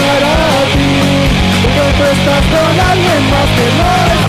ti. 0.74 0.92
Cuando 1.62 1.84
tú 1.96 2.05
estás 2.12 2.44
con 2.52 2.74
alguien 2.90 3.22
más 3.30 3.48
que 3.57 3.66
no 3.78 4.24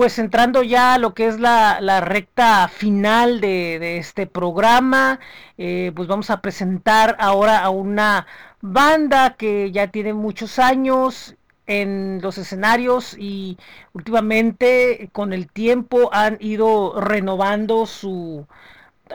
pues 0.00 0.18
entrando 0.18 0.62
ya 0.62 0.94
a 0.94 0.98
lo 0.98 1.12
que 1.12 1.26
es 1.26 1.38
la, 1.38 2.00
recta 2.00 2.68
final 2.68 3.42
de, 3.42 3.98
este 3.98 4.26
programa, 4.26 5.20
eh, 5.58 5.92
pues 5.94 6.08
vamos 6.08 6.30
a 6.30 6.40
presentar 6.40 7.16
ahora 7.20 7.58
a 7.58 7.68
una 7.68 8.26
banda 8.62 9.34
que 9.36 9.70
ya 9.72 9.88
tiene 9.88 10.14
muchos 10.14 10.58
años 10.58 11.36
en 11.66 12.20
los 12.22 12.38
escenarios 12.38 13.14
y 13.18 13.58
últimamente 13.92 15.10
con 15.12 15.34
el 15.34 15.48
tiempo 15.52 16.08
han 16.14 16.38
ido 16.40 16.98
renovando 16.98 17.84
su, 17.84 18.46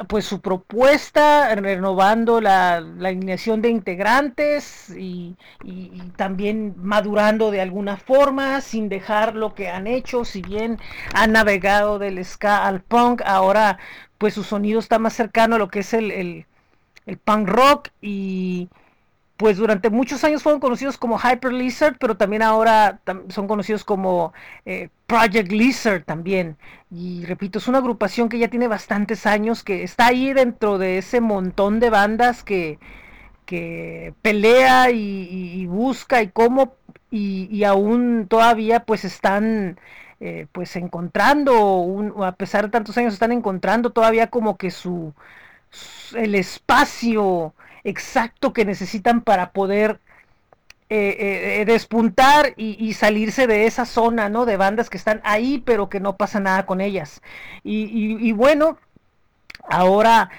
pues 0.08 0.26
su 0.26 0.42
propuesta, 0.42 1.54
renovando 1.56 2.42
la, 2.42 2.78
alineación 2.78 3.62
de 3.62 3.70
integrantes 3.70 4.90
y, 4.90 5.36
también 6.18 6.76
madurando 6.78 7.52
de 7.52 7.62
alguna 7.62 7.98
forma, 7.98 8.62
sin 8.62 8.90
dejar 8.90 9.36
lo 9.36 9.54
que 9.54 9.70
han 9.70 9.88
hecho, 9.88 10.26
si 10.26 10.42
bien 10.42 10.80
han 11.14 11.32
navegado 11.32 12.00
del 12.00 12.24
ska 12.24 12.66
al 12.66 12.82
punk, 12.82 13.22
ahora 13.26 13.78
pues 14.18 14.34
su 14.34 14.44
sonido 14.44 14.80
está 14.80 15.00
más 15.00 15.14
cercano 15.14 15.56
a 15.56 15.60
lo 15.60 15.68
que 15.70 15.80
es 15.80 15.94
el, 15.94 16.46
el 17.06 17.18
punk 17.18 17.48
rock 17.48 17.90
y 18.02 18.70
pues 19.38 19.58
durante 19.58 19.90
muchos 19.90 20.24
años 20.24 20.44
fueron 20.44 20.62
conocidos 20.62 20.98
como 20.98 21.20
Hyper 21.20 21.52
Lizard, 21.52 21.98
pero 22.00 22.16
también 22.16 22.42
ahora 22.42 23.00
son 23.30 23.48
conocidos 23.48 23.84
como 23.84 24.34
eh, 24.66 24.90
Project 25.08 25.52
Lizard 25.52 26.04
también. 26.06 26.58
Y 26.90 27.26
repito, 27.26 27.60
es 27.60 27.68
una 27.68 27.80
agrupación 27.80 28.30
que 28.30 28.40
ya 28.40 28.48
tiene 28.48 28.68
bastantes 28.68 29.26
años, 29.26 29.64
que 29.64 29.84
está 29.84 30.08
ahí 30.08 30.32
dentro 30.34 30.78
de 30.78 31.00
ese 31.00 31.20
montón 31.20 31.80
de 31.82 31.90
bandas 31.90 32.44
que, 32.44 32.80
que 33.46 34.14
pelea 34.22 34.92
y, 34.92 35.66
busca 35.68 36.22
y 36.22 36.30
cómo, 36.30 36.76
y, 37.12 37.64
aún 37.64 38.28
todavía 38.30 38.82
pues 38.82 39.06
están... 39.06 39.80
Eh, 40.22 40.48
pues 40.54 40.78
encontrando, 40.78 42.24
a 42.24 42.32
pesar 42.32 42.64
de 42.64 42.72
tantos 42.72 42.98
años, 42.98 43.14
están 43.14 43.34
encontrando 43.34 43.90
todavía 43.92 44.28
como 44.28 44.56
que 44.56 44.72
su 44.72 45.14
el 46.16 46.36
espacio 46.36 47.54
exacto 47.86 48.52
que 48.52 48.66
necesitan 48.66 49.22
para 49.22 49.52
poder 49.52 50.02
eh, 50.90 50.98
eh, 50.98 51.62
eh, 51.62 51.66
despuntar 51.66 52.54
y, 52.58 52.94
salirse 52.94 53.48
de 53.48 53.66
esa 53.66 53.86
zona, 53.86 54.30
¿no? 54.30 54.46
De 54.46 54.58
bandas 54.58 54.90
que 54.90 54.98
están 54.98 55.22
ahí, 55.24 55.64
pero 55.66 55.90
que 55.90 56.00
no 56.00 56.16
pasa 56.18 56.40
nada 56.40 56.66
con 56.66 56.82
ellas. 56.82 57.22
Y, 57.64 58.32
bueno, 58.34 58.78
ahora 59.68 60.30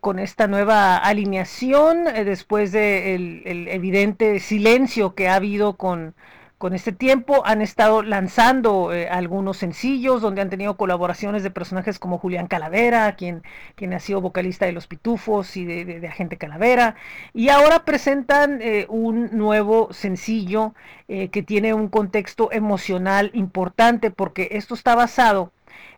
con 0.00 0.18
esta 0.18 0.46
nueva 0.46 0.96
alineación, 0.96 2.04
después 2.04 2.72
del 2.72 3.42
el 3.44 3.68
evidente 3.68 4.38
silencio 4.40 5.14
que 5.14 5.28
ha 5.28 5.36
habido 5.36 5.74
con, 5.74 6.14
con 6.62 6.74
este 6.74 6.92
tiempo 6.92 7.42
han 7.44 7.60
estado 7.60 8.04
lanzando 8.04 8.92
eh, 8.92 9.08
algunos 9.08 9.56
sencillos 9.56 10.22
donde 10.22 10.42
han 10.42 10.48
tenido 10.48 10.76
colaboraciones 10.76 11.42
de 11.42 11.50
personajes 11.50 11.98
como 11.98 12.18
Julián 12.18 12.46
Calavera, 12.46 13.16
quien, 13.16 13.42
quien 13.74 13.92
ha 13.94 13.98
sido 13.98 14.20
vocalista 14.20 14.64
de 14.64 14.70
Los 14.70 14.86
Pitufos 14.86 15.56
y 15.56 15.64
de, 15.64 16.06
Agente 16.06 16.36
Calavera. 16.36 16.94
Y 17.34 17.48
ahora 17.48 17.84
presentan 17.84 18.62
eh, 18.62 18.86
un 18.88 19.36
nuevo 19.36 19.92
sencillo 19.92 20.72
eh, 21.08 21.30
que 21.30 21.42
tiene 21.42 21.74
un 21.74 21.88
contexto 21.88 22.52
emocional 22.52 23.32
importante 23.34 24.12
porque 24.12 24.46
esto 24.52 24.76
está 24.76 24.94
basado 24.94 25.50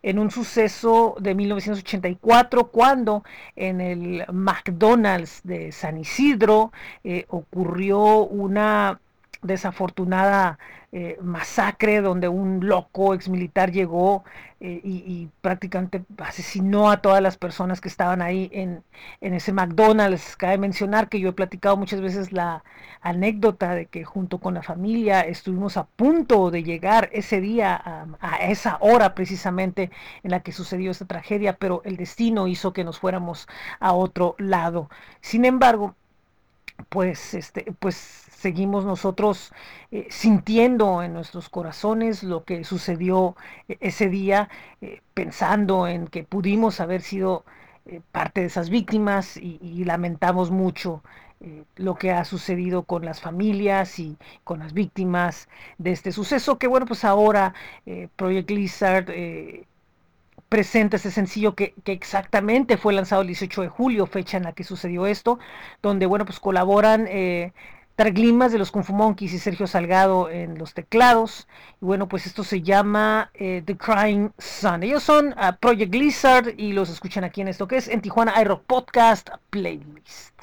en 0.03 0.19
un 0.19 0.31
suceso 0.31 1.15
de 1.21 1.35
1984 1.35 2.69
cuando 2.69 3.23
en 3.55 3.83
el 3.83 4.25
McDonald's 4.33 5.43
de 5.45 5.73
San 5.73 5.99
Isidro 5.99 6.73
ocurrió 7.29 8.25
una 8.25 8.99
desafortunada 9.45 10.59
eh, 10.97 11.19
masacre 11.21 12.01
donde 12.01 12.29
un 12.29 12.69
loco 12.69 13.15
exmilitar 13.15 13.73
llegó 13.73 14.25
eh, 14.61 14.81
y, 14.85 15.29
prácticamente 15.41 16.05
asesinó 16.19 16.89
a 16.91 17.03
todas 17.03 17.21
las 17.21 17.37
personas 17.37 17.81
que 17.81 17.89
estaban 17.89 18.23
ahí 18.23 18.49
en, 18.53 18.85
ese 19.21 19.53
McDonald's. 19.53 20.37
Cabe 20.37 20.57
mencionar 20.57 21.09
que 21.09 21.21
yo 21.21 21.31
he 21.31 21.33
platicado 21.33 21.77
muchas 21.77 22.01
veces 22.01 22.33
la 22.33 22.63
anécdota 23.03 23.75
de 23.75 23.87
que 23.87 24.05
junto 24.05 24.39
con 24.39 24.55
la 24.55 24.63
familia 24.63 25.21
estuvimos 25.23 25.77
a 25.77 25.85
punto 25.85 26.51
de 26.53 26.63
llegar 26.63 27.11
ese 27.13 27.41
día, 27.41 27.75
a, 27.75 28.07
a 28.21 28.37
esa 28.49 28.79
hora 28.81 29.15
precisamente 29.15 29.91
en 30.23 30.31
la 30.31 30.41
que 30.41 30.53
sucedió 30.53 30.93
esta 30.93 31.07
tragedia, 31.07 31.57
pero 31.57 31.83
el 31.85 31.97
destino 31.97 32.47
hizo 32.47 32.73
que 32.73 32.85
nos 32.85 33.01
fuéramos 33.01 33.49
a 33.81 33.93
otro 33.93 34.37
lado. 34.39 34.89
Sin 35.21 35.45
embargo, 35.45 35.97
pues, 36.89 37.35
este, 37.35 37.73
pues 37.79 38.24
seguimos 38.45 38.85
nosotros 38.85 39.53
eh, 39.91 40.07
sintiendo 40.11 41.03
en 41.03 41.15
nuestros 41.15 41.49
corazones 41.49 42.23
lo 42.23 42.45
que 42.45 42.63
sucedió 42.63 43.37
eh, 43.69 43.79
ese 43.81 44.11
día, 44.11 44.51
eh, 44.83 45.01
pensando 45.15 45.89
en 45.89 46.09
que 46.09 46.25
pudimos 46.25 46.79
haber 46.81 47.01
sido 47.01 47.45
parte 48.13 48.43
de 48.43 48.47
esas 48.47 48.71
víctimas 48.71 49.37
y, 49.37 49.85
lamentamos 49.85 50.51
mucho 50.51 51.03
lo 51.77 51.97
que 51.97 52.13
ha 52.13 52.25
sucedido 52.25 52.85
con 52.85 53.05
las 53.05 53.21
familias 53.21 53.99
y 53.99 54.17
con 54.43 54.59
las 54.61 54.73
víctimas 54.73 55.49
de 55.77 55.93
este 55.93 56.11
suceso, 56.11 56.59
que 56.59 56.67
bueno, 56.67 56.87
pues 56.87 57.05
ahora 57.05 57.53
Project 58.17 58.51
Lizard 58.51 59.07
presenta 60.49 60.97
ese 60.97 61.11
sencillo 61.11 61.55
que, 61.55 61.75
exactamente 61.85 62.79
fue 62.79 62.95
lanzado 62.95 63.21
el 63.21 63.29
18 63.29 63.63
de 63.63 63.69
julio, 63.69 64.07
fecha 64.07 64.39
en 64.39 64.45
la 64.45 64.53
que 64.53 64.65
sucedió 64.65 65.07
esto, 65.07 65.39
donde, 65.83 66.07
bueno, 66.07 66.25
pues 66.25 66.41
colaboran 66.41 67.07
Targlimas 67.97 68.51
de 68.53 68.59
los 68.59 68.71
Kung 68.71 68.85
Fu 68.85 68.93
Monkeys 68.93 69.33
y 69.33 69.39
Sergio 69.39 69.67
Salgado 69.67 70.29
en 70.29 70.59
los 70.59 70.75
teclados. 70.75 71.47
Y 71.81 71.85
bueno, 71.85 72.09
pues 72.09 72.27
esto 72.27 72.43
se 72.43 72.63
llama 72.63 73.31
eh, 73.35 73.63
The 73.65 73.77
Crying 73.77 74.31
Sun. 74.39 74.83
Ellos 74.83 75.03
son 75.03 75.35
ah, 75.37 75.57
Project 75.61 75.95
Lizard 75.95 76.55
y 76.57 76.73
los 76.73 76.91
escuchan 76.91 77.25
aquí 77.25 77.41
en 77.41 77.49
esto 77.49 77.69
que 77.69 77.77
es 77.77 77.89
en 77.89 78.01
Tijuana 78.01 78.41
iRock 78.41 78.65
Podcast 78.65 79.31
Playlist. 79.51 80.34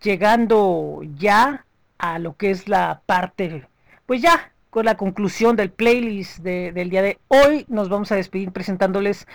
Llegando 0.00 1.00
ya 1.16 1.64
a 1.98 2.18
lo 2.18 2.36
que 2.36 2.50
es 2.50 2.68
la 2.68 3.02
parte, 3.06 3.66
pues 4.06 4.22
ya 4.22 4.52
con 4.70 4.84
la 4.84 4.96
conclusión 4.96 5.56
del 5.56 5.70
playlist 5.70 6.38
del 6.38 6.90
día 6.90 7.02
de 7.02 7.18
hoy, 7.28 7.64
nos 7.68 7.88
vamos 7.88 8.12
a 8.12 8.16
despedir 8.16 8.52
presentándoles 8.52 9.26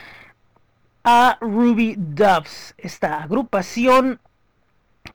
a 1.03 1.38
Ruby 1.41 1.95
Dubs, 1.97 2.74
esta 2.78 3.22
agrupación 3.22 4.20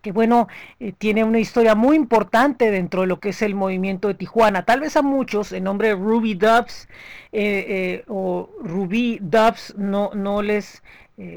que 0.02 0.12
bueno, 0.12 0.48
eh, 0.78 0.92
tiene 0.96 1.24
una 1.24 1.40
historia 1.40 1.74
muy 1.74 1.96
importante 1.96 2.70
dentro 2.70 3.02
de 3.02 3.06
lo 3.06 3.20
que 3.20 3.30
es 3.30 3.42
el 3.42 3.54
movimiento 3.54 4.08
de 4.08 4.14
Tijuana. 4.14 4.64
Tal 4.64 4.80
vez 4.80 4.96
a 4.96 5.02
muchos 5.02 5.52
el 5.52 5.64
nombre 5.64 5.94
Ruby 5.94 6.34
Dubs 6.34 6.88
eh, 7.32 7.66
eh, 7.68 8.04
o 8.08 8.48
Ruby 8.62 9.18
Dubs 9.20 9.74
no, 9.76 10.10
no 10.14 10.42
les 10.42 10.82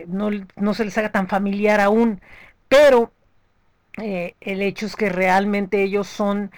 no, 0.08 0.30
no, 0.56 0.74
se 0.74 0.86
les 0.86 0.98
haga 0.98 1.12
tan 1.12 1.28
familiar 1.28 1.82
aún, 1.82 2.22
pero 2.70 3.12
el 3.98 4.62
hecho 4.62 4.86
es 4.86 4.96
que 4.96 5.10
realmente 5.10 5.84
ellos 5.84 6.08
son 6.08 6.52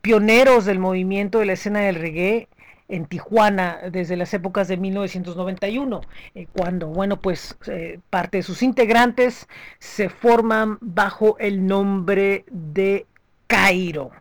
pioneros 0.00 0.64
del 0.64 0.78
movimiento 0.78 1.40
de 1.40 1.46
la 1.46 1.52
escena 1.54 1.80
del 1.80 1.96
reggae 1.96 2.48
en 2.88 3.06
Tijuana 3.06 3.78
desde 3.90 4.16
las 4.16 4.32
épocas 4.34 4.68
de 4.68 4.76
1991, 4.76 6.00
eh, 6.34 6.46
cuando, 6.52 6.88
bueno, 6.88 7.20
pues 7.20 7.56
eh, 7.66 7.98
parte 8.10 8.38
de 8.38 8.42
sus 8.42 8.62
integrantes 8.62 9.48
se 9.78 10.08
forman 10.08 10.78
bajo 10.80 11.36
el 11.38 11.66
nombre 11.66 12.44
de 12.50 13.06
Cairo, 13.46 14.12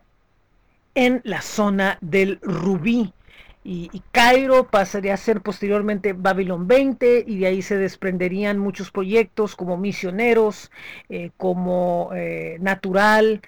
en 0.96 1.22
la 1.24 1.42
zona 1.42 1.98
del 2.02 2.40
Rubí. 2.42 3.14
Y, 3.68 3.90
Cairo 4.12 4.68
pasaría 4.68 5.16
a 5.16 5.18
ser 5.18 5.42
posteriormente 5.42 6.14
Babylon 6.14 6.68
20 6.68 7.26
y 7.26 7.40
de 7.40 7.48
ahí 7.48 7.62
se 7.64 7.78
desprenderían 7.78 8.60
muchos 8.60 8.92
proyectos 8.92 9.56
como 9.56 9.76
Misioneros, 9.76 10.72
eh, 11.10 11.32
como 11.38 12.12
Natural, 12.60 13.42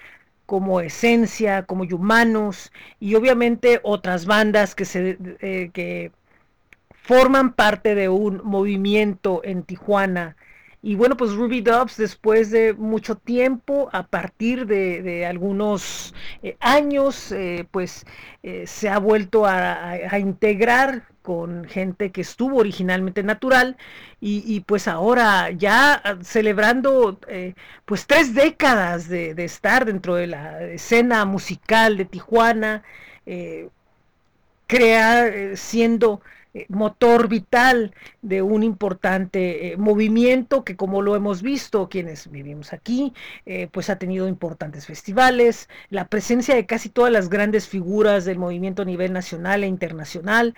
como 0.48 0.80
Esencia, 0.80 1.64
como 1.64 1.84
Humanos 1.84 2.72
y 2.98 3.16
obviamente 3.16 3.80
otras 3.82 4.24
bandas 4.24 4.74
que, 4.74 4.86
se, 4.86 5.18
eh, 5.42 5.68
que 5.74 6.10
forman 7.02 7.52
parte 7.52 7.94
de 7.94 8.08
un 8.08 8.40
movimiento 8.44 9.42
en 9.44 9.62
Tijuana. 9.62 10.36
Y 10.82 10.94
bueno, 10.94 11.16
pues 11.16 11.34
Ruby 11.34 11.60
Dubs 11.60 11.96
después 11.96 12.50
de 12.50 12.72
mucho 12.74 13.16
tiempo, 13.16 13.88
a 13.92 14.06
partir 14.06 14.66
de, 14.66 15.26
algunos 15.26 16.14
eh, 16.42 16.56
años, 16.60 17.32
eh, 17.32 17.66
pues 17.70 18.06
se 18.64 18.88
ha 18.88 18.98
vuelto 18.98 19.44
a 19.44 20.18
integrar 20.18 21.02
con 21.28 21.66
gente 21.66 22.10
que 22.10 22.22
estuvo 22.22 22.56
originalmente 22.56 23.22
natural 23.22 23.76
y, 24.18 24.60
pues 24.60 24.88
ahora 24.88 25.50
ya 25.50 26.02
celebrando 26.22 27.20
eh, 27.28 27.52
pues 27.84 28.06
tres 28.06 28.32
décadas 28.32 29.08
de, 29.10 29.34
estar 29.44 29.84
dentro 29.84 30.14
de 30.14 30.26
la 30.26 30.62
escena 30.62 31.26
musical 31.26 31.98
de 31.98 32.06
Tijuana, 32.06 32.82
eh, 33.26 33.68
eh 34.70 35.52
siendo 35.54 36.22
eh, 36.22 36.37
motor 36.68 37.28
vital 37.28 37.94
de 38.22 38.42
un 38.42 38.62
importante 38.62 39.74
movimiento 39.78 40.64
que 40.64 40.76
como 40.76 41.02
lo 41.02 41.16
hemos 41.16 41.42
visto 41.42 41.88
quienes 41.88 42.30
vivimos 42.30 42.72
aquí, 42.72 43.12
pues 43.72 43.90
ha 43.90 43.96
tenido 43.96 44.28
importantes 44.28 44.86
festivales, 44.86 45.68
la 45.90 46.08
presencia 46.08 46.54
de 46.54 46.66
casi 46.66 46.88
todas 46.88 47.12
las 47.12 47.28
grandes 47.28 47.68
figuras 47.68 48.24
del 48.24 48.38
movimiento 48.38 48.82
a 48.82 48.86
nivel 48.86 49.12
nacional 49.12 49.64
e 49.64 49.66
internacional, 49.66 50.54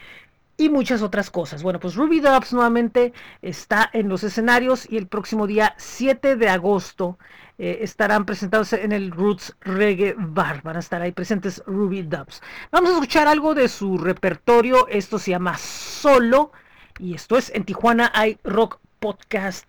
y 0.57 0.69
muchas 0.69 1.01
otras 1.01 1.31
cosas. 1.31 1.63
Bueno, 1.63 1.81
pues 1.81 1.95
Ruby 1.95 2.21
Dubs 2.21 2.53
nuevamente 2.53 3.15
está 3.41 3.89
en 3.95 4.11
los 4.11 4.23
escenarios 4.25 4.87
y 4.91 4.99
el 4.99 5.07
próximo 5.07 5.47
día 5.47 5.75
7 5.79 6.37
de 6.37 6.51
agosto 6.51 7.19
eh, 7.63 7.85
estarán 7.85 8.25
presentados 8.25 8.73
en 8.73 8.91
el 8.91 9.11
Roots 9.11 9.55
Reggae 9.61 10.15
Bar. 10.17 10.63
Van 10.63 10.77
a 10.77 10.79
estar 10.79 11.03
ahí 11.03 11.13
presentes 11.13 11.63
Ruby 11.67 12.01
Dubs. 12.01 12.43
Vamos 12.73 12.89
a 12.89 12.95
escuchar 12.95 13.29
algo 13.29 13.55
de 13.55 13.69
su 13.69 13.99
repertorio. 13.99 14.89
Esto 14.89 15.19
se 15.19 15.33
llama 15.33 15.59
Solo 15.59 16.53
y 16.99 17.13
esto 17.15 17.37
es 17.37 17.51
en 17.55 17.65
Tijuana 17.65 18.11
hay 18.15 18.39
Rock 18.45 18.81
Podcast 18.99 19.69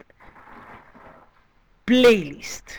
Playlist. 1.84 2.72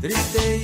Triste 0.00 0.56
y 0.56 0.61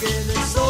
que 0.00 0.06
de 0.06 0.46
sol. 0.46 0.67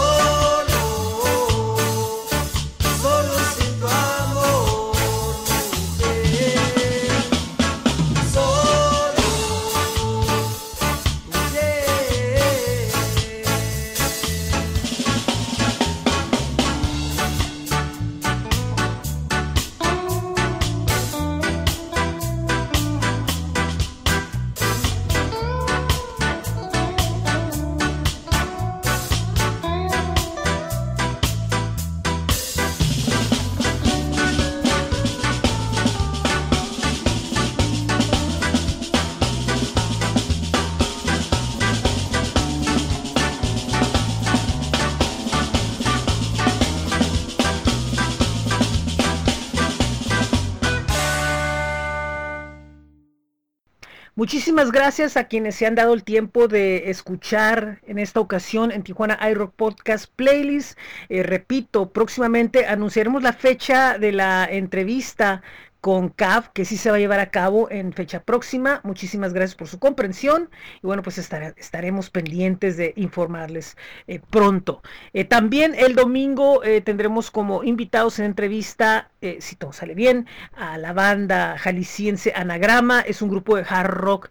Gracias 54.66 55.16
a 55.16 55.28
quienes 55.28 55.54
se 55.54 55.66
han 55.66 55.76
dado 55.76 55.94
el 55.94 56.02
tiempo 56.02 56.48
de 56.48 56.90
escuchar 56.90 57.78
en 57.86 58.00
esta 58.00 58.18
ocasión 58.18 58.72
en 58.72 58.82
Tijuana 58.82 59.16
iRock 59.30 59.54
Podcast 59.54 60.10
Playlist. 60.16 60.76
Eh, 61.08 61.22
repito, 61.22 61.90
próximamente 61.90 62.66
anunciaremos 62.66 63.22
la 63.22 63.32
fecha 63.32 63.98
de 63.98 64.10
la 64.10 64.48
entrevista 64.50 65.42
con 65.80 66.08
CAF, 66.08 66.48
que 66.48 66.64
sí 66.64 66.76
se 66.76 66.90
va 66.90 66.96
a 66.96 67.00
llevar 67.00 67.20
a 67.20 67.30
cabo 67.30 67.70
en 67.70 67.92
fecha 67.92 68.22
próxima. 68.22 68.80
Muchísimas 68.82 69.32
gracias 69.32 69.54
por 69.54 69.68
su 69.68 69.78
comprensión 69.78 70.50
y 70.82 70.86
bueno, 70.86 71.02
pues 71.02 71.18
estaremos 71.18 72.10
pendientes 72.10 72.76
de 72.76 72.92
informarles 72.96 73.76
eh, 74.06 74.20
pronto. 74.30 74.82
Eh, 75.12 75.24
también 75.24 75.74
el 75.76 75.94
domingo 75.94 76.64
eh, 76.64 76.80
tendremos 76.80 77.30
como 77.30 77.62
invitados 77.62 78.18
en 78.18 78.24
entrevista, 78.26 79.10
si 79.40 79.56
todo 79.56 79.72
sale 79.72 79.94
bien, 79.94 80.26
a 80.54 80.78
la 80.78 80.92
banda 80.92 81.58
jalisciense 81.58 82.32
Anagrama. 82.34 83.00
Es 83.00 83.20
un 83.22 83.30
grupo 83.30 83.56
de 83.56 83.64
hard 83.68 83.90
rock 83.90 84.30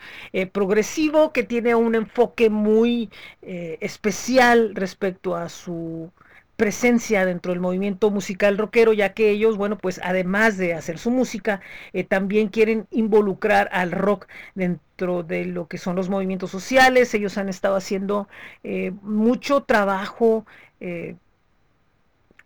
progresivo 0.54 1.34
que 1.34 1.44
tiene 1.44 1.76
un 1.76 1.94
enfoque 1.96 2.50
muy 2.50 3.10
especial 3.42 4.74
respecto 4.76 5.36
a 5.36 5.50
su 5.50 6.12
presencia 6.58 7.26
dentro 7.26 7.54
del 7.54 7.62
movimiento 7.62 8.10
musical 8.12 8.58
rockero, 8.58 8.92
ya 8.92 9.14
que 9.14 9.30
ellos, 9.30 9.58
bueno, 9.58 9.78
pues 9.78 10.02
además 10.04 10.58
de 10.58 10.74
hacer 10.74 10.98
su 10.98 11.12
música, 11.12 11.62
eh, 11.94 12.04
también 12.04 12.50
quieren 12.50 12.88
involucrar 12.92 13.70
al 13.72 13.92
rock 13.92 14.28
dentro 14.56 15.24
de 15.24 15.46
lo 15.46 15.68
que 15.68 15.78
son 15.78 15.96
los 15.96 16.10
movimientos 16.10 16.52
sociales. 16.52 17.14
Ellos 17.14 17.38
han 17.38 17.48
estado 17.50 17.76
haciendo 17.76 18.28
eh, 18.64 18.92
mucho 19.04 19.64
trabajo 19.64 20.46
eh, 20.80 21.16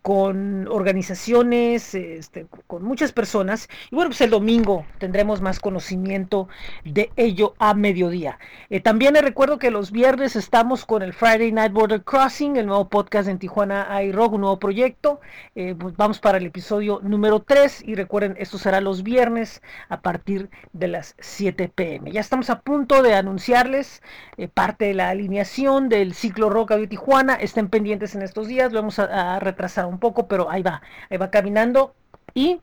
con 0.01 0.67
organizaciones, 0.67 1.93
este, 1.93 2.47
con 2.67 2.83
muchas 2.83 3.11
personas. 3.11 3.69
Y 3.91 3.95
bueno, 3.95 4.09
pues 4.09 4.21
el 4.21 4.31
domingo 4.31 4.85
tendremos 4.97 5.41
más 5.41 5.59
conocimiento 5.59 6.47
de 6.83 7.11
ello 7.15 7.53
a 7.59 7.73
mediodía. 7.73 8.39
Eh, 8.69 8.79
también 8.79 9.13
les 9.13 9.23
recuerdo 9.23 9.59
que 9.59 9.69
los 9.69 9.91
viernes 9.91 10.35
estamos 10.35 10.85
con 10.85 11.03
el 11.03 11.13
Friday 11.13 11.51
Night 11.51 11.71
Border 11.71 12.03
Crossing, 12.03 12.57
el 12.57 12.65
nuevo 12.65 12.89
podcast 12.89 13.29
en 13.29 13.37
Tijuana 13.37 14.01
iRock, 14.03 14.33
un 14.33 14.41
nuevo 14.41 14.59
proyecto. 14.59 15.21
Eh, 15.55 15.75
pues 15.77 15.95
vamos 15.95 16.19
para 16.19 16.39
el 16.39 16.47
episodio 16.47 16.99
número 17.03 17.41
3 17.41 17.83
y 17.85 17.93
recuerden, 17.93 18.35
esto 18.39 18.57
será 18.57 18.81
los 18.81 19.03
viernes 19.03 19.61
a 19.89 20.01
partir 20.01 20.49
de 20.73 20.87
las 20.87 21.15
7 21.19 21.69
pm. 21.73 22.11
Ya 22.11 22.21
estamos 22.21 22.49
a 22.49 22.61
punto 22.61 23.03
de 23.03 23.13
anunciarles 23.13 24.01
eh, 24.37 24.47
parte 24.47 24.85
de 24.85 24.93
la 24.95 25.09
alineación 25.09 25.89
del 25.89 26.15
ciclo 26.15 26.49
Rock 26.49 26.71
de 26.71 26.87
Tijuana. 26.87 27.35
Estén 27.35 27.69
pendientes 27.69 28.15
en 28.15 28.23
estos 28.23 28.47
días, 28.47 28.71
lo 28.71 28.79
vamos 28.79 28.97
a, 28.97 29.35
a 29.35 29.39
retrasar 29.39 29.90
un 29.91 29.99
poco, 29.99 30.27
pero 30.27 30.49
ahí 30.49 30.61
va, 30.63 30.81
ahí 31.09 31.17
va 31.17 31.29
caminando. 31.29 31.93
Y 32.33 32.61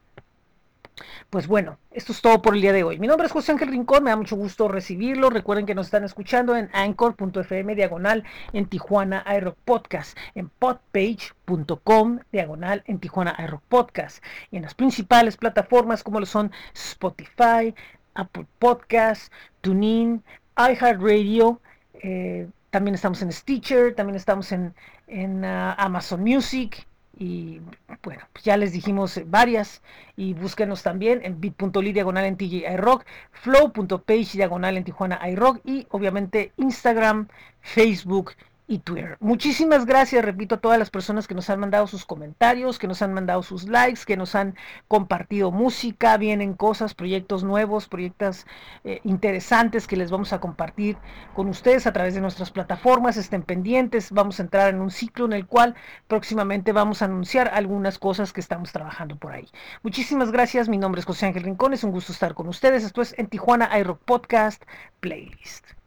pues 1.30 1.46
bueno, 1.46 1.78
esto 1.90 2.12
es 2.12 2.20
todo 2.20 2.42
por 2.42 2.54
el 2.54 2.62
día 2.62 2.72
de 2.72 2.82
hoy. 2.82 2.98
Mi 2.98 3.06
nombre 3.06 3.26
es 3.26 3.32
José 3.32 3.52
Ángel 3.52 3.68
Rincón, 3.68 4.04
me 4.04 4.10
da 4.10 4.16
mucho 4.16 4.36
gusto 4.36 4.68
recibirlo. 4.68 5.30
Recuerden 5.30 5.66
que 5.66 5.74
nos 5.74 5.86
están 5.86 6.04
escuchando 6.04 6.56
en 6.56 6.70
anchor.fm 6.72 7.74
diagonal 7.74 8.24
en 8.52 8.66
Tijuana 8.66 9.24
iRock 9.36 9.56
Podcast, 9.64 10.16
en 10.34 10.48
podpage.com 10.48 12.20
diagonal 12.32 12.82
en 12.86 12.98
Tijuana 12.98 13.36
iRock 13.38 13.62
Podcast 13.68 14.24
y 14.50 14.56
en 14.56 14.62
las 14.62 14.74
principales 14.74 15.36
plataformas 15.36 16.02
como 16.02 16.20
lo 16.20 16.26
son 16.26 16.50
Spotify, 16.74 17.74
Apple 18.14 18.46
Podcast, 18.58 19.32
TuneIn, 19.60 20.22
iHeartRadio. 20.56 21.60
Eh, 22.02 22.48
también 22.70 22.94
estamos 22.94 23.22
en 23.22 23.32
Stitcher, 23.32 23.94
también 23.94 24.16
estamos 24.16 24.52
en, 24.52 24.74
en 25.06 25.44
uh, 25.44 25.74
Amazon 25.78 26.22
Music 26.22 26.87
y 27.18 27.60
bueno, 28.04 28.22
pues 28.32 28.44
ya 28.44 28.56
les 28.56 28.72
dijimos 28.72 29.20
varias 29.26 29.82
y 30.16 30.34
búsquenos 30.34 30.84
también 30.84 31.20
en 31.24 31.40
bit.ly 31.40 31.92
diagonal 31.92 32.24
en 32.24 32.36
TJ 32.36 32.72
iRock, 32.74 33.04
flow.page 33.32 34.32
diagonal 34.34 34.76
en 34.76 34.84
Tijuana 34.84 35.20
iRock 35.28 35.60
y 35.64 35.86
obviamente 35.90 36.52
Instagram, 36.56 37.26
Facebook 37.60 38.32
y 38.68 38.80
Twitter. 38.80 39.16
Muchísimas 39.18 39.86
gracias, 39.86 40.22
repito, 40.22 40.56
a 40.56 40.60
todas 40.60 40.78
las 40.78 40.90
personas 40.90 41.26
que 41.26 41.34
nos 41.34 41.48
han 41.48 41.58
mandado 41.58 41.86
sus 41.86 42.04
comentarios, 42.04 42.78
que 42.78 42.86
nos 42.86 43.00
han 43.00 43.14
mandado 43.14 43.42
sus 43.42 43.66
likes, 43.66 44.02
que 44.06 44.18
nos 44.18 44.34
han 44.34 44.54
compartido 44.88 45.50
música, 45.50 46.18
vienen 46.18 46.52
cosas, 46.52 46.94
proyectos 46.94 47.42
nuevos, 47.42 47.88
proyectos 47.88 48.46
eh, 48.84 49.00
interesantes 49.04 49.86
que 49.86 49.96
les 49.96 50.10
vamos 50.10 50.34
a 50.34 50.40
compartir 50.40 50.98
con 51.34 51.48
ustedes 51.48 51.86
a 51.86 51.92
través 51.94 52.14
de 52.14 52.20
nuestras 52.20 52.50
plataformas. 52.50 53.16
Estén 53.16 53.42
pendientes, 53.42 54.12
vamos 54.12 54.38
a 54.38 54.42
entrar 54.42 54.68
en 54.68 54.82
un 54.82 54.90
ciclo 54.90 55.24
en 55.24 55.32
el 55.32 55.46
cual 55.46 55.74
próximamente 56.06 56.72
vamos 56.72 57.00
a 57.00 57.06
anunciar 57.06 57.50
algunas 57.54 57.98
cosas 57.98 58.34
que 58.34 58.40
estamos 58.40 58.70
trabajando 58.70 59.16
por 59.16 59.32
ahí. 59.32 59.48
Muchísimas 59.82 60.30
gracias, 60.30 60.68
mi 60.68 60.76
nombre 60.76 61.00
es 61.00 61.06
José 61.06 61.24
Ángel 61.24 61.44
Rincón, 61.44 61.72
es 61.72 61.84
un 61.84 61.90
gusto 61.90 62.12
estar 62.12 62.34
con 62.34 62.48
ustedes. 62.48 62.84
Esto 62.84 63.00
es 63.00 63.18
en 63.18 63.28
Tijuana 63.28 63.70
iRock 63.78 64.02
Podcast 64.04 64.62
Playlist. 65.00 65.77